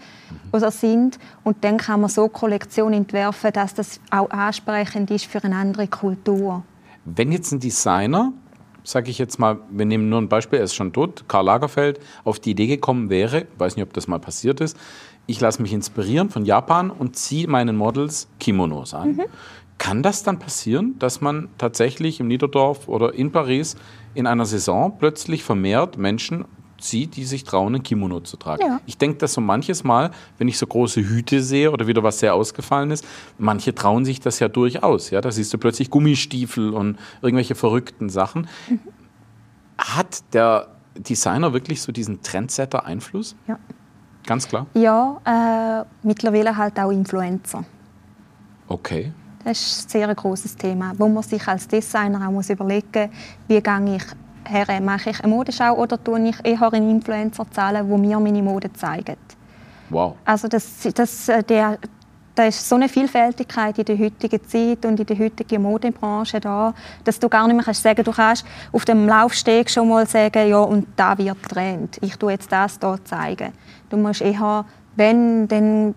oder 0.53 0.71
sind. 0.71 1.19
Und 1.45 1.63
dann 1.63 1.77
kann 1.77 2.01
man 2.01 2.09
so 2.09 2.29
Kollektionen 2.29 2.95
entwerfen, 2.95 3.53
dass 3.53 3.75
das 3.75 4.01
auch 4.11 4.31
ansprechend 4.31 5.11
ist 5.11 5.27
für 5.27 5.45
eine 5.45 5.57
andere 5.57 5.87
Kultur. 5.87 6.63
Wenn 7.05 7.31
jetzt 7.31 7.53
ein 7.53 7.61
Designer 7.61 8.33
sage 8.88 9.11
ich 9.11 9.18
jetzt 9.18 9.38
mal, 9.38 9.59
wir 9.71 9.85
nehmen 9.85 10.09
nur 10.09 10.21
ein 10.21 10.28
Beispiel, 10.28 10.59
er 10.59 10.64
ist 10.64 10.75
schon 10.75 10.92
tot, 10.92 11.25
Karl 11.28 11.45
Lagerfeld 11.45 12.00
auf 12.25 12.40
die 12.40 12.52
Idee 12.52 12.66
gekommen 12.66 13.11
wäre, 13.11 13.40
ich 13.40 13.59
weiß 13.59 13.76
nicht, 13.76 13.85
ob 13.85 13.92
das 13.92 14.09
mal 14.09 14.18
passiert 14.18 14.61
ist, 14.61 14.76
ich 15.26 15.40
lasse 15.40 15.61
mich 15.61 15.75
inspirieren 15.75 16.30
von 16.30 16.47
Japan 16.47 16.90
und 16.90 17.14
ziehe 17.14 17.47
meinen 17.49 17.76
Models 17.76 18.28
Kimonos 18.40 18.95
an. 18.95 19.16
Mhm. 19.16 19.25
Kann 19.76 20.02
das 20.02 20.23
dann 20.23 20.38
passieren, 20.38 20.97
dass 20.99 21.21
man 21.21 21.50
tatsächlich 21.59 22.18
im 22.18 22.28
Niederdorf 22.28 22.88
oder 22.88 23.14
in 23.14 23.30
Paris 23.30 23.76
in 24.14 24.26
einer 24.26 24.47
Saison 24.47 24.97
plötzlich 24.99 25.45
vermehrt 25.45 25.99
Menschen 25.99 26.47
sieht, 26.80 27.16
die 27.16 27.25
sich 27.25 27.44
trauen, 27.44 27.75
ein 27.75 27.82
Kimono 27.82 28.20
zu 28.20 28.37
tragen. 28.37 28.62
Ja. 28.62 28.80
Ich 28.87 28.99
denke 28.99 29.18
das 29.18 29.35
so 29.35 29.40
manches 29.40 29.85
Mal, 29.85 30.11
wenn 30.38 30.49
ich 30.49 30.58
so 30.58 30.66
große 30.66 31.00
Hüte 31.00 31.42
sehe 31.42 31.70
oder 31.70 31.87
wieder 31.87 32.02
was 32.02 32.20
sehr 32.20 32.35
ausgefallen 32.35 32.90
ist, 32.90 33.04
manche 33.38 33.75
trauen 33.75 34.04
sich 34.04 34.20
das 34.20 34.38
ja 34.38 34.49
durchaus. 34.49 35.11
Ja? 35.11 35.20
Da 35.20 35.30
siehst 35.30 35.52
du 35.52 35.58
plötzlich 35.58 35.90
Gummistiefel 35.90 36.70
und 36.70 36.99
irgendwelche 37.23 37.54
verrückten 37.54 38.08
Sachen. 38.08 38.49
Mhm. 38.68 38.80
Hat 39.78 40.23
der 40.32 40.68
Designer 40.97 41.52
wirklich 41.52 41.82
so 41.82 41.92
diesen 41.92 42.23
Trendsetter-Einfluss? 42.23 43.37
Ja. 43.47 43.58
Ganz 44.26 44.47
klar? 44.47 44.66
Ja, 44.75 45.20
äh, 45.25 46.06
mittlerweile 46.06 46.56
halt 46.56 46.78
auch 46.78 46.90
Influencer. 46.90 47.64
Okay. 48.66 49.12
Das 49.44 49.61
ist 49.61 49.87
ein 49.87 49.90
sehr 49.90 50.14
großes 50.14 50.56
Thema, 50.56 50.92
wo 50.99 51.08
man 51.08 51.23
sich 51.23 51.47
als 51.49 51.66
Designer 51.66 52.28
auch 52.28 52.32
muss 52.32 52.50
überlegen 52.50 52.87
muss, 52.92 53.11
wie 53.47 53.61
gehe 53.61 53.97
ich 53.97 54.04
her, 54.49 54.81
mache 54.81 55.11
ich 55.11 55.21
eine 55.21 55.33
Modeschau 55.33 55.75
oder 55.75 56.02
tue 56.02 56.28
ich 56.28 56.37
eher 56.45 56.73
einen 56.73 56.90
Influencer 56.90 57.47
zahlen, 57.50 57.88
wo 57.88 57.97
mir 57.97 58.19
meine 58.21 58.43
Mode 58.43 58.73
zeigen. 58.73 59.17
Wow. 59.90 60.17
Also 60.25 60.49
das, 60.49 60.88
das, 60.95 61.28
äh, 61.28 61.43
der, 61.43 61.78
da 62.35 62.45
ist 62.45 62.69
so 62.69 62.76
eine 62.76 62.88
Vielfältigkeit 62.88 63.78
in 63.78 63.85
der 63.85 63.99
heutigen 63.99 64.45
Zeit 64.45 64.85
und 64.85 65.00
in 65.00 65.07
der 65.07 65.19
heutigen 65.19 65.62
Modebranche 65.62 66.38
da, 66.38 66.73
dass 67.05 67.19
du 67.19 67.28
gar 67.28 67.47
nicht 67.47 67.57
mehr 67.57 67.64
kannst 67.64 67.83
sagen, 67.83 68.05
du 68.05 68.12
kannst 68.12 68.45
auf 68.73 68.85
dem 68.85 69.09
Laufsteg 69.09 69.69
schon 69.71 69.88
mal 69.88 70.07
sagen, 70.07 70.49
ja 70.49 70.61
und 70.61 70.87
da 70.95 71.19
wird 71.19 71.43
Trend. 71.43 71.99
Ich 72.00 72.17
tue 72.17 72.33
jetzt 72.33 72.52
das 72.52 72.78
hier 72.81 72.99
zeigen. 73.05 73.52
Du 73.90 73.97
musst 73.97 74.21
eher, 74.21 74.64
wenn, 74.95 75.49
dann 75.49 75.95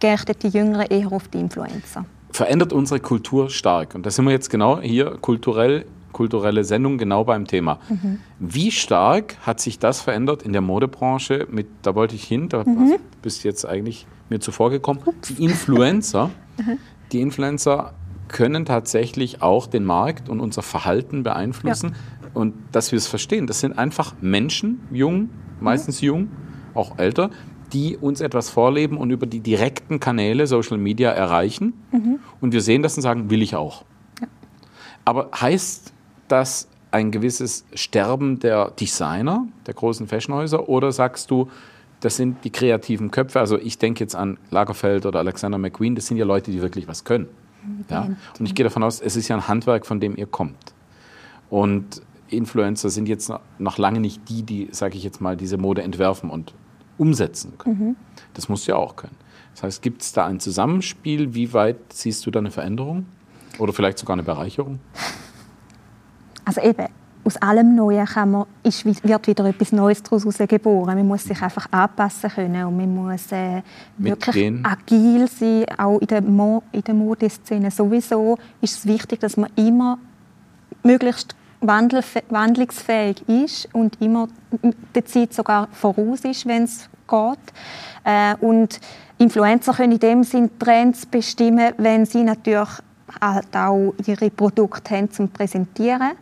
gerichtet 0.00 0.42
die 0.42 0.48
Jüngeren 0.48 0.86
eher 0.86 1.10
auf 1.10 1.28
die 1.28 1.38
Influencer. 1.38 2.04
Verändert 2.30 2.72
unsere 2.72 3.00
Kultur 3.00 3.48
stark 3.48 3.94
und 3.94 4.04
da 4.04 4.10
sind 4.10 4.24
wir 4.24 4.32
jetzt 4.32 4.50
genau 4.50 4.80
hier 4.80 5.16
kulturell 5.20 5.86
kulturelle 6.14 6.64
Sendung 6.64 6.96
genau 6.96 7.24
beim 7.24 7.46
Thema. 7.46 7.78
Mhm. 7.90 8.20
Wie 8.38 8.70
stark 8.70 9.36
hat 9.42 9.60
sich 9.60 9.78
das 9.78 10.00
verändert 10.00 10.42
in 10.42 10.52
der 10.52 10.62
Modebranche? 10.62 11.46
Mit, 11.50 11.66
da 11.82 11.94
wollte 11.94 12.14
ich 12.14 12.24
hin, 12.24 12.48
da 12.48 12.64
mhm. 12.64 12.94
bist 13.20 13.44
jetzt 13.44 13.66
eigentlich 13.66 14.06
mir 14.30 14.40
zuvor 14.40 14.70
gekommen. 14.70 15.00
Die 15.28 15.44
Influencer, 15.44 16.30
mhm. 16.56 16.78
die 17.12 17.20
Influencer 17.20 17.92
können 18.28 18.64
tatsächlich 18.64 19.42
auch 19.42 19.66
den 19.66 19.84
Markt 19.84 20.28
und 20.28 20.40
unser 20.40 20.62
Verhalten 20.62 21.22
beeinflussen. 21.22 21.90
Ja. 21.90 22.28
Und 22.32 22.54
dass 22.72 22.90
wir 22.90 22.96
es 22.96 23.06
verstehen, 23.06 23.46
das 23.46 23.60
sind 23.60 23.78
einfach 23.78 24.14
Menschen, 24.20 24.80
jung, 24.90 25.30
meistens 25.60 26.00
mhm. 26.00 26.06
jung, 26.06 26.28
auch 26.74 26.98
älter, 26.98 27.30
die 27.72 27.96
uns 27.96 28.20
etwas 28.20 28.50
vorleben 28.50 28.96
und 28.96 29.10
über 29.10 29.26
die 29.26 29.40
direkten 29.40 30.00
Kanäle 30.00 30.46
Social 30.46 30.78
Media 30.78 31.10
erreichen. 31.10 31.74
Mhm. 31.92 32.18
Und 32.40 32.52
wir 32.52 32.60
sehen 32.60 32.82
das 32.82 32.96
und 32.96 33.02
sagen, 33.02 33.30
will 33.30 33.42
ich 33.42 33.56
auch. 33.56 33.84
Ja. 34.20 34.28
Aber 35.04 35.30
heißt 35.40 35.93
das 36.28 36.68
ein 36.90 37.10
gewisses 37.10 37.64
Sterben 37.74 38.38
der 38.38 38.70
Designer, 38.70 39.46
der 39.66 39.74
großen 39.74 40.06
Fashionhäuser, 40.06 40.68
oder 40.68 40.92
sagst 40.92 41.30
du, 41.30 41.48
das 42.00 42.16
sind 42.16 42.44
die 42.44 42.50
kreativen 42.50 43.10
Köpfe? 43.10 43.40
Also 43.40 43.58
ich 43.58 43.78
denke 43.78 44.04
jetzt 44.04 44.14
an 44.14 44.38
Lagerfeld 44.50 45.06
oder 45.06 45.18
Alexander 45.18 45.58
McQueen, 45.58 45.94
das 45.94 46.06
sind 46.06 46.18
ja 46.18 46.24
Leute, 46.24 46.50
die 46.50 46.60
wirklich 46.60 46.86
was 46.86 47.04
können. 47.04 47.28
Ja? 47.90 48.10
Und 48.38 48.46
ich 48.46 48.54
gehe 48.54 48.64
davon 48.64 48.82
aus, 48.82 49.00
es 49.00 49.16
ist 49.16 49.28
ja 49.28 49.36
ein 49.36 49.48
Handwerk, 49.48 49.86
von 49.86 50.00
dem 50.00 50.16
ihr 50.16 50.26
kommt. 50.26 50.74
Und 51.50 52.02
Influencer 52.28 52.90
sind 52.90 53.08
jetzt 53.08 53.32
noch 53.58 53.78
lange 53.78 54.00
nicht 54.00 54.28
die, 54.28 54.42
die, 54.42 54.68
sage 54.70 54.96
ich 54.96 55.04
jetzt 55.04 55.20
mal, 55.20 55.36
diese 55.36 55.56
Mode 55.56 55.82
entwerfen 55.82 56.30
und 56.30 56.52
umsetzen 56.98 57.58
können. 57.58 57.78
Mhm. 57.78 57.96
Das 58.34 58.48
musst 58.48 58.66
du 58.66 58.72
ja 58.72 58.76
auch 58.76 58.96
können. 58.96 59.16
Das 59.54 59.62
heißt, 59.62 59.82
gibt 59.82 60.02
es 60.02 60.12
da 60.12 60.26
ein 60.26 60.40
Zusammenspiel? 60.40 61.34
Wie 61.34 61.52
weit 61.52 61.76
siehst 61.92 62.26
du 62.26 62.30
da 62.30 62.40
eine 62.40 62.50
Veränderung? 62.50 63.06
Oder 63.58 63.72
vielleicht 63.72 63.98
sogar 63.98 64.14
eine 64.14 64.24
Bereicherung? 64.24 64.80
Also 66.44 66.60
eben, 66.60 66.86
aus 67.24 67.36
allem 67.38 67.74
Neuen 67.74 68.04
kann 68.04 68.30
man, 68.30 68.46
ist, 68.62 68.84
wird 68.84 69.26
wieder 69.26 69.46
etwas 69.46 69.72
Neues 69.72 70.02
daraus 70.02 70.24
geboren. 70.38 70.96
Man 70.96 71.08
muss 71.08 71.24
sich 71.24 71.40
einfach 71.40 71.66
anpassen 71.70 72.30
können 72.30 72.64
und 72.66 72.76
man 72.76 72.94
muss 72.94 73.32
äh, 73.32 73.62
wirklich 73.96 74.52
agil 74.62 75.26
sein, 75.28 75.64
auch 75.78 75.98
in 76.00 76.06
der, 76.06 76.22
Mo 76.22 76.62
in 76.72 76.82
der 76.82 76.94
Modeszene 76.94 77.70
sowieso 77.70 78.36
ist 78.60 78.78
es 78.78 78.86
wichtig, 78.86 79.20
dass 79.20 79.36
man 79.36 79.50
immer 79.56 79.98
möglichst 80.82 81.34
wandlungsfähig 81.60 83.26
ist 83.26 83.74
und 83.74 83.98
immer 84.02 84.28
der 84.94 85.06
Zeit 85.06 85.32
sogar 85.32 85.68
voraus 85.72 86.20
ist, 86.20 86.46
wenn 86.46 86.64
es 86.64 86.90
geht. 87.08 87.38
Äh, 88.04 88.34
und 88.44 88.80
Influencer 89.16 89.72
können 89.72 89.92
in 89.92 89.98
dem 89.98 90.24
Sinne 90.24 90.50
Trends 90.58 91.06
bestimmen, 91.06 91.72
wenn 91.78 92.04
sie 92.04 92.22
natürlich 92.22 92.68
halt 93.18 93.56
auch 93.56 93.94
ihre 94.04 94.28
Produkte 94.28 94.94
haben 94.94 95.10
zum 95.10 95.30
Präsentieren 95.30 96.12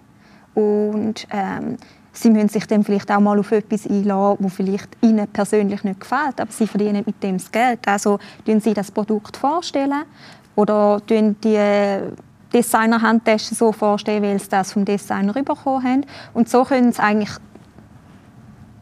und 0.54 1.26
ähm, 1.30 1.76
sie 2.12 2.30
müssen 2.30 2.49
sich 2.49 2.66
dann 2.66 2.85
vielleicht 2.85 3.11
auch 3.11 3.21
mal 3.21 3.38
auf 3.38 3.52
etwas 3.52 3.87
einladen, 3.87 4.37
wo 4.40 4.49
vielleicht 4.49 4.97
ihnen 5.00 5.26
persönlich 5.28 5.82
nicht 5.85 6.00
gefällt, 6.00 6.40
aber 6.40 6.52
sie 6.52 6.66
verdienen 6.66 7.02
mit 7.06 7.23
dem 7.23 7.38
das 7.38 7.50
Geld. 7.50 7.80
Also 7.87 8.18
stellen 8.42 8.61
sie 8.61 8.75
das 8.75 8.90
Produkt 8.90 9.37
vorstellen 9.37 10.04
oder 10.54 11.00
stellen 11.04 11.37
die 11.42 11.59
Designer-Handtaschen 12.52 13.56
so 13.56 13.73
vorstellen, 13.73 14.23
weil 14.23 14.38
sie 14.38 14.49
das 14.50 14.73
vom 14.73 14.85
Designer 14.85 15.32
bekommen 15.32 15.85
haben. 15.85 16.06
Und 16.35 16.49
so 16.49 16.64
können 16.64 16.90
es 16.90 17.00
eigentlich 17.00 17.30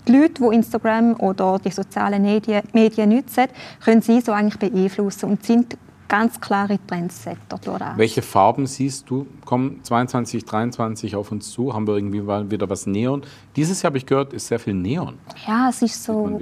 die 0.09 0.17
Leute, 0.17 0.43
die 0.43 0.55
Instagram 0.57 1.15
oder 1.21 1.59
die 1.65 1.71
sozialen 1.71 2.23
Medien, 2.23 2.63
Medien 2.73 3.11
nutzen, 3.11 3.47
können 3.85 4.03
sie 4.03 4.21
so 4.21 4.33
eigentlich 4.33 4.59
beeinflussen 4.59 5.31
und 5.31 5.45
sind 5.45 5.77
ganz 6.11 6.41
klare 6.41 6.79
Trendsetter. 6.87 7.95
Welche 7.97 8.21
Farben 8.21 8.67
siehst 8.67 9.09
du? 9.09 9.27
Kommen 9.47 9.83
22, 9.85 10.45
23 10.45 11.17
auf 11.17 11.33
uns 11.33 11.51
zu? 11.51 11.73
Haben 11.73 11.87
wir 11.87 11.95
irgendwie 11.95 12.27
wieder 12.51 12.69
was 12.69 12.87
Neon? 12.87 13.23
Dieses 13.57 13.81
Jahr 13.81 13.91
habe 13.91 13.99
ich 13.99 14.05
gehört, 14.05 14.35
ist 14.35 14.49
sehr 14.49 14.59
viel 14.59 14.75
Neon. 14.75 15.19
Ja, 15.47 15.69
es 15.71 15.81
ist 15.81 16.03
so. 16.05 16.39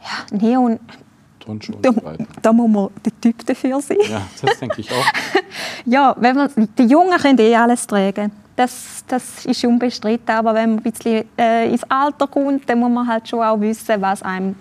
Ja, 0.00 0.36
Neon. 0.36 0.80
Da, 1.80 1.90
da 2.42 2.52
muss 2.52 2.70
man 2.70 2.88
der 3.04 3.20
Typ 3.20 3.46
dafür 3.46 3.80
sein. 3.80 3.98
Ja, 4.08 4.22
das 4.42 4.58
denke 4.58 4.80
ich 4.80 4.90
auch. 4.90 5.04
ja, 5.86 6.14
wenn 6.18 6.36
man, 6.36 6.50
die 6.76 6.84
Jungen 6.84 7.16
können 7.18 7.38
eh 7.38 7.54
alles 7.54 7.86
tragen. 7.86 8.32
Das, 8.56 9.04
das 9.06 9.46
ist 9.46 9.64
unbestritten. 9.64 10.34
Aber 10.34 10.52
wenn 10.52 10.70
man 10.70 10.78
ein 10.78 10.82
bisschen 10.82 11.24
äh, 11.38 11.70
ins 11.70 11.84
Alter 11.84 12.26
kommt, 12.26 12.68
dann 12.68 12.80
muss 12.80 12.90
man 12.90 13.06
halt 13.06 13.28
schon 13.28 13.40
auch 13.40 13.58
wissen, 13.60 14.00
was 14.00 14.22
einem 14.22 14.56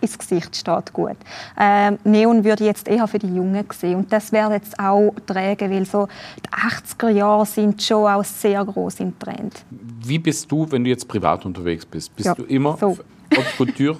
ins 0.00 0.18
Gesicht 0.18 0.56
steht 0.56 0.92
gut. 0.92 1.16
Ähm, 1.58 1.98
Neon 2.04 2.44
würde 2.44 2.64
ich 2.64 2.68
jetzt 2.68 2.88
eher 2.88 3.06
für 3.06 3.18
die 3.18 3.34
Jungen 3.34 3.64
sehen 3.72 3.96
und 3.96 4.12
das 4.12 4.32
wäre 4.32 4.52
jetzt 4.54 4.78
auch 4.78 5.12
tragen, 5.26 5.70
weil 5.70 5.84
so 5.84 6.08
die 6.44 6.50
80er 6.50 7.10
Jahre 7.10 7.46
sind 7.46 7.82
schon 7.82 8.06
auch 8.06 8.24
sehr 8.24 8.64
groß 8.64 9.00
im 9.00 9.18
Trend. 9.18 9.64
Wie 9.70 10.18
bist 10.18 10.50
du, 10.50 10.70
wenn 10.70 10.84
du 10.84 10.90
jetzt 10.90 11.06
privat 11.06 11.44
unterwegs 11.44 11.84
bist? 11.84 12.14
Bist 12.16 12.26
ja, 12.26 12.34
du 12.34 12.44
immer 12.44 12.76
so. 12.76 12.98
Haute 13.36 13.46
Couture, 13.56 13.98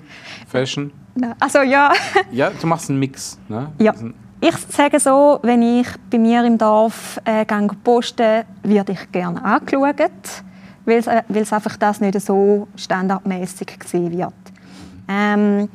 Fashion? 0.49 0.92
Also 1.38 1.61
ja. 1.61 1.92
ja, 2.33 2.50
du 2.50 2.66
machst 2.66 2.90
einen 2.90 2.99
Mix. 2.99 3.38
Ne? 3.49 3.71
Ja. 3.78 3.95
Ich 4.42 4.57
sage 4.71 4.99
so, 4.99 5.38
wenn 5.42 5.61
ich 5.61 5.87
bei 6.11 6.19
mir 6.19 6.42
im 6.45 6.57
Dorf 6.57 7.21
äh, 7.25 7.45
poste, 7.85 8.47
werde 8.62 8.92
ich 8.92 9.12
gerne 9.12 9.45
angeschaut, 9.45 10.11
weil 10.87 10.99
es 10.99 11.07
äh, 11.07 11.54
einfach 11.54 11.76
das 11.76 12.00
nicht 12.00 12.19
so 12.23 12.66
standardmäßig 12.75 13.78
gesehen 13.78 14.16
wird. 14.16 14.33
Ähm, 15.09 15.69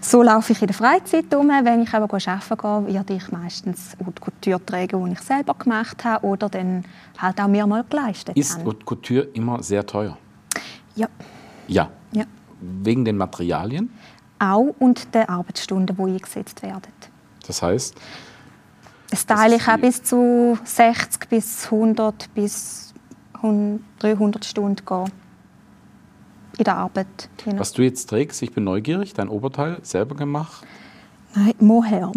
so 0.00 0.22
laufe 0.22 0.52
ich 0.52 0.60
in 0.60 0.68
der 0.68 0.76
Freizeit 0.76 1.34
um. 1.34 1.48
Wenn 1.48 1.82
ich 1.82 1.92
aber 1.94 2.12
arbeiten 2.14 2.86
gehe, 2.86 2.94
werde 2.94 3.14
ich 3.14 3.30
meistens 3.30 3.96
Haute 4.04 4.20
Couture 4.20 4.64
tragen, 4.64 5.04
die 5.04 5.12
ich 5.12 5.20
selber 5.20 5.54
gemacht 5.54 6.04
habe 6.04 6.26
oder 6.26 6.48
dann 6.48 6.84
halt 7.18 7.40
auch 7.40 7.48
mir 7.48 7.66
mal 7.66 7.84
geleistet 7.88 8.36
Ist 8.36 8.54
habe. 8.54 8.66
Haute 8.66 8.84
Couture 8.84 9.28
immer 9.34 9.62
sehr 9.62 9.84
teuer? 9.84 10.16
Ja. 10.94 11.08
Ja? 11.68 11.90
Ja. 12.12 12.24
Wegen 12.60 13.04
den 13.04 13.16
Materialien? 13.16 13.90
Auch 14.38 14.74
und 14.78 15.14
den 15.14 15.28
Arbeitsstunden, 15.28 15.96
die 15.96 16.02
eingesetzt 16.02 16.62
werden. 16.62 16.92
Das 17.46 17.62
heißt? 17.62 17.94
Das 19.10 19.26
teile 19.26 19.56
ich 19.56 19.68
auch 19.68 19.76
bis 19.76 20.02
zu 20.02 20.58
60 20.64 21.28
bis 21.28 21.64
100 21.66 22.32
bis 22.34 22.94
300 23.42 24.44
Stunden 24.44 24.84
gehen 24.84 25.12
in 26.58 26.64
der 26.64 26.76
Arbeit. 26.76 27.28
Genau. 27.44 27.60
Was 27.60 27.72
du 27.72 27.82
jetzt 27.82 28.06
trägst, 28.06 28.42
ich 28.42 28.52
bin 28.52 28.64
neugierig, 28.64 29.14
dein 29.14 29.28
Oberteil 29.28 29.78
selber 29.82 30.14
gemacht? 30.14 30.64
Nein, 31.34 31.54
Mohair. 31.60 32.12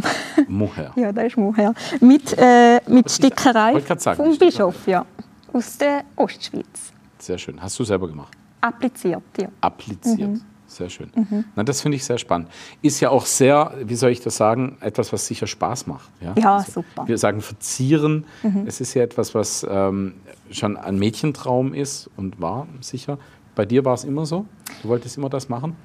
Mohair. 0.47 0.91
ja, 0.95 1.11
das 1.11 1.25
ist 1.25 1.37
Mohair. 1.37 1.73
Mit, 1.99 2.35
äh, 2.37 2.81
mit 2.87 3.11
Stickerei 3.11 3.79
sagen, 3.97 4.17
vom 4.17 4.37
Bischof, 4.37 4.87
ja. 4.87 5.05
Aus 5.51 5.77
der 5.77 6.03
Ostschweiz. 6.15 6.91
Sehr 7.19 7.37
schön. 7.37 7.61
Hast 7.61 7.77
du 7.77 7.83
selber 7.83 8.07
gemacht? 8.07 8.35
Appliziert, 8.61 9.21
ja. 9.39 9.49
Appliziert. 9.61 10.31
Mhm. 10.31 10.41
Sehr 10.73 10.89
schön. 10.89 11.11
Mhm. 11.13 11.45
Na, 11.55 11.63
das 11.63 11.81
finde 11.81 11.97
ich 11.97 12.03
sehr 12.03 12.17
spannend. 12.17 12.49
Ist 12.81 12.99
ja 12.99 13.11
auch 13.11 13.27
sehr, 13.27 13.73
wie 13.83 13.93
soll 13.95 14.09
ich 14.09 14.21
das 14.21 14.37
sagen, 14.37 14.77
etwas, 14.81 15.13
was 15.13 15.27
sicher 15.27 15.45
Spaß 15.45 15.85
macht. 15.85 16.09
Ja, 16.19 16.33
ja 16.35 16.55
also, 16.55 16.81
super. 16.81 17.07
Wir 17.07 17.17
sagen 17.19 17.41
verzieren. 17.41 18.25
Mhm. 18.41 18.63
Es 18.65 18.81
ist 18.81 18.95
ja 18.95 19.03
etwas, 19.03 19.35
was 19.35 19.65
ähm, 19.69 20.15
schon 20.49 20.75
ein 20.75 20.97
Mädchentraum 20.97 21.75
ist 21.75 22.09
und 22.17 22.41
war 22.41 22.67
sicher. 22.81 23.19
Bei 23.55 23.65
dir 23.65 23.85
war 23.85 23.93
es 23.93 24.03
immer 24.03 24.25
so? 24.25 24.45
Du 24.81 24.89
wolltest 24.89 25.17
immer 25.17 25.29
das 25.29 25.47
machen? 25.47 25.75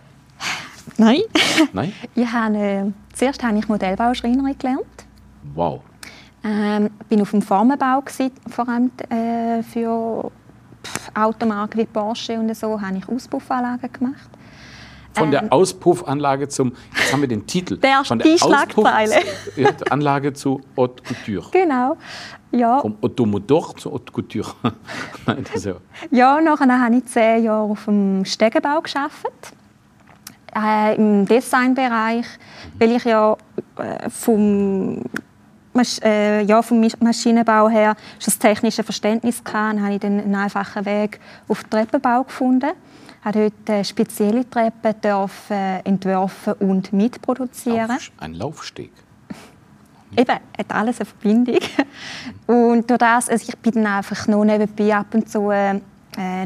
Nein. 0.97 1.21
Nein? 1.73 1.93
Ich 2.15 2.33
habe, 2.33 2.57
äh, 2.57 2.85
zuerst 3.13 3.43
habe 3.43 3.59
ich 3.59 3.69
Modellbauschreinerin 3.69 4.57
gelernt. 4.59 4.87
Wow. 5.55 5.83
Ähm, 6.43 6.91
bin 7.09 7.21
auf 7.21 7.31
dem 7.31 7.43
Formenbau 7.43 8.01
gewesen, 8.01 8.31
vor 8.49 8.69
allem 8.69 8.91
äh, 9.11 9.63
für 9.63 10.31
Automarken 11.15 11.81
wie 11.81 11.87
Porsche 11.87 12.39
und 12.39 12.55
so 12.57 12.81
habe 12.81 12.97
ich 12.97 13.09
Auspuffanlagen 13.09 13.93
gemacht. 13.93 14.31
Von 15.19 15.31
der 15.31 15.43
ähm, 15.43 15.53
Auspuffanlage 15.53 16.49
zum, 16.49 16.73
jetzt 16.97 17.13
haben 17.13 17.21
wir 17.21 17.29
den 17.29 17.47
Titel. 17.47 17.77
Der 17.79 18.05
von 18.05 18.19
der 18.19 18.35
Auspuffanlage 18.35 20.33
zu 20.33 20.61
Haute 20.77 21.03
Couture. 21.03 21.51
Genau. 21.53 21.97
Ja. 22.51 22.81
Vom 22.81 22.97
Automotor 23.03 23.77
zu 23.77 23.93
Haute 23.93 24.13
Couture. 24.13 24.55
ja, 26.11 26.41
nachher 26.41 26.81
habe 26.81 26.97
ich 26.97 27.07
zehn 27.07 27.45
Jahre 27.45 27.71
auf 27.71 27.85
dem 27.85 28.25
Stegenbau 28.25 28.81
gearbeitet. 28.81 29.53
Äh, 30.57 30.97
Im 30.97 31.27
Designbereich, 31.27 32.27
weil 32.79 32.93
ich 32.93 33.05
ja 33.05 33.37
äh, 33.77 34.09
vom 34.09 35.03
Masch 35.75 36.01
äh, 36.03 36.43
ja, 36.43 36.63
vom 36.63 36.85
Maschinenbau 37.01 37.69
her 37.69 37.95
schon 38.19 38.25
das 38.33 38.39
technische 38.39 38.83
Verständnis 38.83 39.43
hatte, 39.45 39.81
habe 39.81 39.95
ich 39.95 40.01
dann 40.01 40.19
einen 40.19 40.35
einfachen 40.35 40.85
Weg 40.87 41.21
auf 41.49 41.63
den 41.65 41.71
Treppenbau 41.71 42.25
gefunden 42.25 42.73
hat 43.23 43.37
heute 43.37 43.85
spezielle 43.85 44.49
Treppen 44.49 45.01
dürfen 45.01 45.81
entwerfen 45.85 46.55
und 46.55 46.93
mitproduzieren. 46.93 47.89
Lauf, 47.89 48.11
ein 48.19 48.35
Laufsteg. 48.35 48.93
Eben, 50.17 50.31
hat 50.31 50.71
alles 50.71 51.01
eine 51.01 51.07
Verbindung. 51.07 51.59
Und 52.47 52.89
durch 52.89 52.99
das, 52.99 53.29
also 53.29 53.45
ich 53.49 53.59
bin 53.59 53.83
dann 53.83 53.87
einfach 53.87 54.27
noch 54.27 54.43
nebenbei 54.43 54.95
ab 54.95 55.09
und 55.13 55.29
zu 55.29 55.51
äh, 55.51 55.75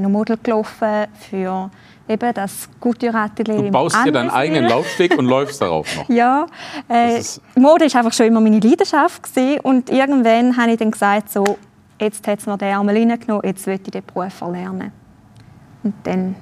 noch 0.00 0.10
Model 0.10 0.36
gelaufen 0.42 1.06
für 1.30 1.70
eben 2.08 2.34
das 2.34 2.68
Couture-Atelier 2.80 3.62
Du 3.62 3.70
baust 3.70 3.96
dir 4.04 4.12
deinen 4.12 4.30
eigenen 4.30 4.64
Laufsteg 4.68 5.16
und 5.16 5.26
läufst 5.26 5.62
darauf 5.62 5.96
noch? 5.96 6.08
Ja, 6.08 6.46
äh, 6.88 7.22
Mode 7.54 7.86
war 7.86 8.00
einfach 8.00 8.12
schon 8.12 8.26
immer 8.26 8.40
meine 8.40 8.60
Leidenschaft 8.60 9.22
gewesen. 9.22 9.60
und 9.60 9.90
irgendwann 9.90 10.56
habe 10.56 10.72
ich 10.72 10.78
dann 10.78 10.90
gesagt, 10.90 11.30
so, 11.30 11.58
jetzt 12.00 12.26
hat 12.26 12.40
es 12.40 12.46
mir 12.46 12.58
den 12.58 12.68
Ärmel 12.68 12.96
reingenommen, 12.96 13.44
jetzt 13.44 13.66
will 13.66 13.74
ich 13.74 13.90
den 13.90 14.04
Beruf 14.04 14.40
erlernen. 14.40 14.92
Und 15.82 15.94
dann 16.04 16.36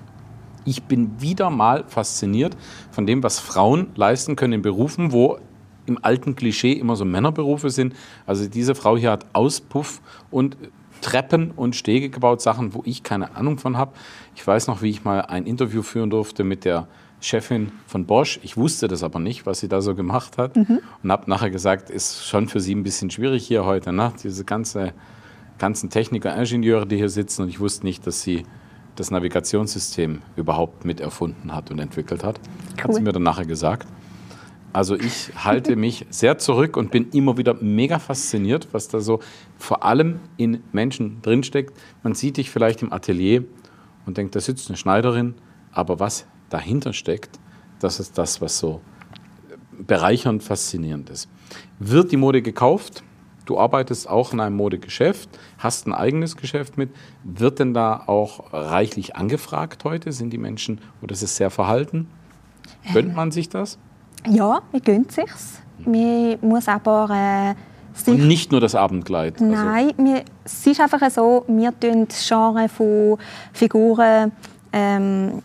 ich 0.65 0.83
bin 0.85 1.21
wieder 1.21 1.51
mal 1.51 1.85
fasziniert 1.87 2.57
von 2.91 3.07
dem, 3.07 3.23
was 3.23 3.39
Frauen 3.39 3.89
leisten 3.95 4.37
können 4.37 4.55
in 4.55 4.63
Berufen, 4.63 5.13
wo 5.13 5.39
im 5.87 5.99
alten 6.03 6.37
Klischee 6.37 6.73
immer 6.73 6.97
so 6.97 7.05
Männerberufe 7.05 7.71
sind. 7.71 7.95
Also 8.27 8.49
diese 8.49 8.75
Frau 8.75 8.97
hier 8.97 9.11
hat 9.11 9.27
Auspuff 9.33 10.01
und 10.31 10.57
Treppen 11.01 11.51
und 11.53 11.77
Stege 11.77 12.11
gebaut, 12.11 12.41
Sachen, 12.41 12.75
wo 12.75 12.83
ich 12.85 13.03
keine 13.03 13.35
Ahnung 13.37 13.59
von 13.59 13.77
habe. 13.77 13.93
Ich 14.37 14.47
weiß 14.47 14.67
noch, 14.67 14.83
wie 14.83 14.91
ich 14.91 15.05
mal 15.05 15.23
ein 15.23 15.47
Interview 15.47 15.83
führen 15.83 16.11
durfte 16.11 16.45
mit 16.45 16.65
der 16.65 16.87
Chefin 17.21 17.73
von 17.87 18.07
Bosch. 18.07 18.39
Ich 18.43 18.57
wusste 18.57 18.89
das 18.89 19.03
aber 19.03 19.19
nicht, 19.19 19.47
was 19.47 19.61
sie 19.61 19.69
da 19.69 19.81
so 19.81 19.95
gemacht 19.95 20.39
hat. 20.39 20.57
Mhm. 20.57 20.81
Und 21.03 21.13
habe 21.13 21.29
nachher 21.29 21.51
gesagt, 21.51 21.91
ist 21.91 22.27
schon 22.27 22.49
für 22.49 22.61
sie 22.61 22.75
ein 22.75 22.83
bisschen 22.83 23.11
schwierig 23.11 23.47
hier 23.47 23.65
heute. 23.65 23.93
Ne? 23.93 24.13
Diese 24.23 24.45
ganze, 24.45 24.93
ganzen 25.59 25.91
Techniker, 25.91 26.35
Ingenieure, 26.35 26.87
die 26.87 26.97
hier 26.97 27.11
sitzen. 27.11 27.43
Und 27.43 27.49
ich 27.49 27.61
wusste 27.61 27.85
nicht, 27.85 28.07
dass 28.07 28.23
sie 28.23 28.45
das 29.01 29.11
Navigationssystem 29.11 30.21
überhaupt 30.37 30.85
mit 30.85 31.01
erfunden 31.01 31.55
hat 31.55 31.71
und 31.71 31.79
entwickelt 31.79 32.23
hat. 32.23 32.39
Cool. 32.77 32.85
Hat 32.85 32.95
sie 32.95 33.01
mir 33.01 33.13
dann 33.13 33.23
nachher 33.23 33.47
gesagt. 33.47 33.89
Also 34.73 34.95
ich 34.95 35.33
halte 35.35 35.75
mich 35.75 36.07
sehr 36.11 36.39
zurück 36.39 36.77
und 36.77 36.93
bin 36.93 37.09
immer 37.11 37.37
wieder 37.37 37.55
mega 37.55 37.99
fasziniert, 37.99 38.69
was 38.73 38.87
da 38.87 39.01
so 39.01 39.19
vor 39.59 39.85
allem 39.85 40.21
in 40.37 40.63
Menschen 40.71 41.23
drinsteckt. 41.23 41.77
Man 42.05 42.15
sieht 42.15 42.37
dich 42.37 42.51
vielleicht 42.51 42.83
im 42.83 42.93
Atelier 42.93 43.45
und 44.07 44.17
denkt, 44.17 44.37
da 44.37 44.41
sitzt 44.41 44.69
eine 44.69 44.77
Schneiderin, 44.77 45.35
aber 45.73 45.99
was 45.99 46.27
dahinter 46.51 46.93
steckt, 46.93 47.41
das 47.81 47.99
ist 47.99 48.17
das, 48.17 48.41
was 48.41 48.59
so 48.59 48.81
bereichernd 49.87 50.43
faszinierend 50.45 51.11
ist. 51.11 51.29
Wird 51.81 52.13
die 52.13 52.17
Mode 52.17 52.43
gekauft? 52.43 53.03
Du 53.45 53.59
arbeitest 53.59 54.09
auch 54.09 54.33
in 54.33 54.41
einem 54.41 54.57
Modegeschäft, 54.57 55.29
hast 55.59 55.87
ein 55.87 55.93
eigenes 55.93 56.37
Geschäft 56.37 56.79
mit. 56.79 56.91
Wird 57.25 57.59
denn 57.59 57.75
da 57.75 58.05
auch 58.07 58.53
reichlich 58.53 59.17
angefragt 59.17 59.85
heute? 59.85 60.13
Sind 60.13 60.31
die 60.31 60.39
Menschen, 60.39 60.81
oder 61.03 61.13
ist 61.13 61.23
es 61.23 61.37
sehr 61.37 61.51
verhalten? 61.51 62.09
Gönnt 62.93 63.15
man 63.15 63.31
sich 63.31 63.49
das? 63.49 63.79
Ja, 64.29 64.61
man 64.73 64.83
gönnt 64.83 65.13
sich 65.13 65.31
Man 65.85 66.39
muss 66.41 66.69
aber 66.69 67.09
äh, 67.11 67.55
und 68.07 68.27
nicht 68.27 68.53
nur 68.53 68.61
das 68.61 68.75
Abendkleid. 68.75 69.41
Also 69.41 69.53
Nein, 69.53 69.91
also. 69.99 70.05
wir, 70.05 70.25
es 70.45 70.67
ist 70.67 70.81
einfach 70.81 71.11
so, 71.11 71.45
wir 71.49 71.79
tun 71.79 72.07
das 72.07 72.27
Genre 72.27 72.69
von 72.69 73.19
Figuren 73.53 74.33
ähm, 74.73 75.43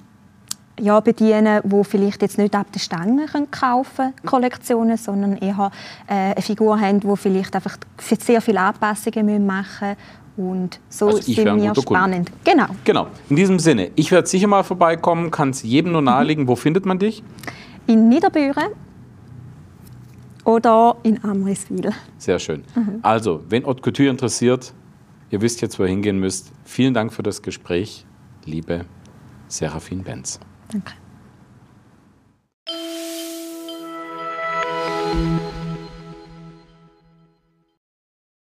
ja, 0.80 1.00
bedienen, 1.00 1.62
die 1.64 1.84
vielleicht 1.84 2.22
jetzt 2.22 2.38
nicht 2.38 2.56
ab 2.56 2.68
der 2.74 2.80
Stange 2.80 3.26
kaufen 3.52 3.96
können, 3.96 4.14
Kollektionen, 4.26 4.98
sondern 4.98 5.38
eher 5.38 5.72
äh, 6.08 6.14
eine 6.14 6.42
Figur 6.42 6.80
haben, 6.80 7.00
die 7.00 7.18
vielleicht 7.18 7.56
einfach 7.56 7.78
sehr 7.98 8.42
viele 8.42 8.60
Anpassungen 8.60 9.46
machen 9.46 9.90
müssen 9.90 9.98
Und 10.38 10.80
so 10.90 11.08
Also 11.08 11.20
ich 11.20 11.36
sind 11.36 11.46
wir 11.46 11.74
Kunde. 11.74 11.82
spannend. 11.82 12.32
Genau. 12.44 12.68
Genau. 12.84 13.08
In 13.30 13.36
diesem 13.38 13.60
Sinne, 13.60 13.92
ich 13.96 14.12
werde 14.12 14.28
sicher 14.28 14.48
mal 14.48 14.64
vorbeikommen, 14.64 15.32
kann 15.32 15.52
es 15.52 15.64
jedem 15.64 15.94
nur 15.94 16.02
nahelegen. 16.02 16.48
Wo 16.48 16.56
findet 16.56 16.86
man 16.86 17.00
dich? 17.00 17.24
In 17.88 18.10
Niederbüren 18.10 18.72
oder 20.44 20.98
in 21.04 21.24
Amriswil. 21.24 21.92
Sehr 22.18 22.40
schön. 22.40 22.64
Also, 23.02 23.44
wenn 23.50 23.66
Haute 23.66 23.82
Couture 23.82 24.10
interessiert, 24.10 24.74
ihr 25.30 25.42
wisst 25.42 25.62
jetzt, 25.62 25.80
wo 25.80 25.84
ihr 25.84 25.90
hingehen 25.90 26.20
müsst. 26.20 26.52
Vielen 26.66 26.94
Dank 26.94 27.14
für 27.14 27.24
das 27.24 27.42
Gespräch, 27.42 28.06
liebe 28.44 28.86
Serafin 29.48 30.04
Benz. 30.04 30.40
Danke. 30.72 30.94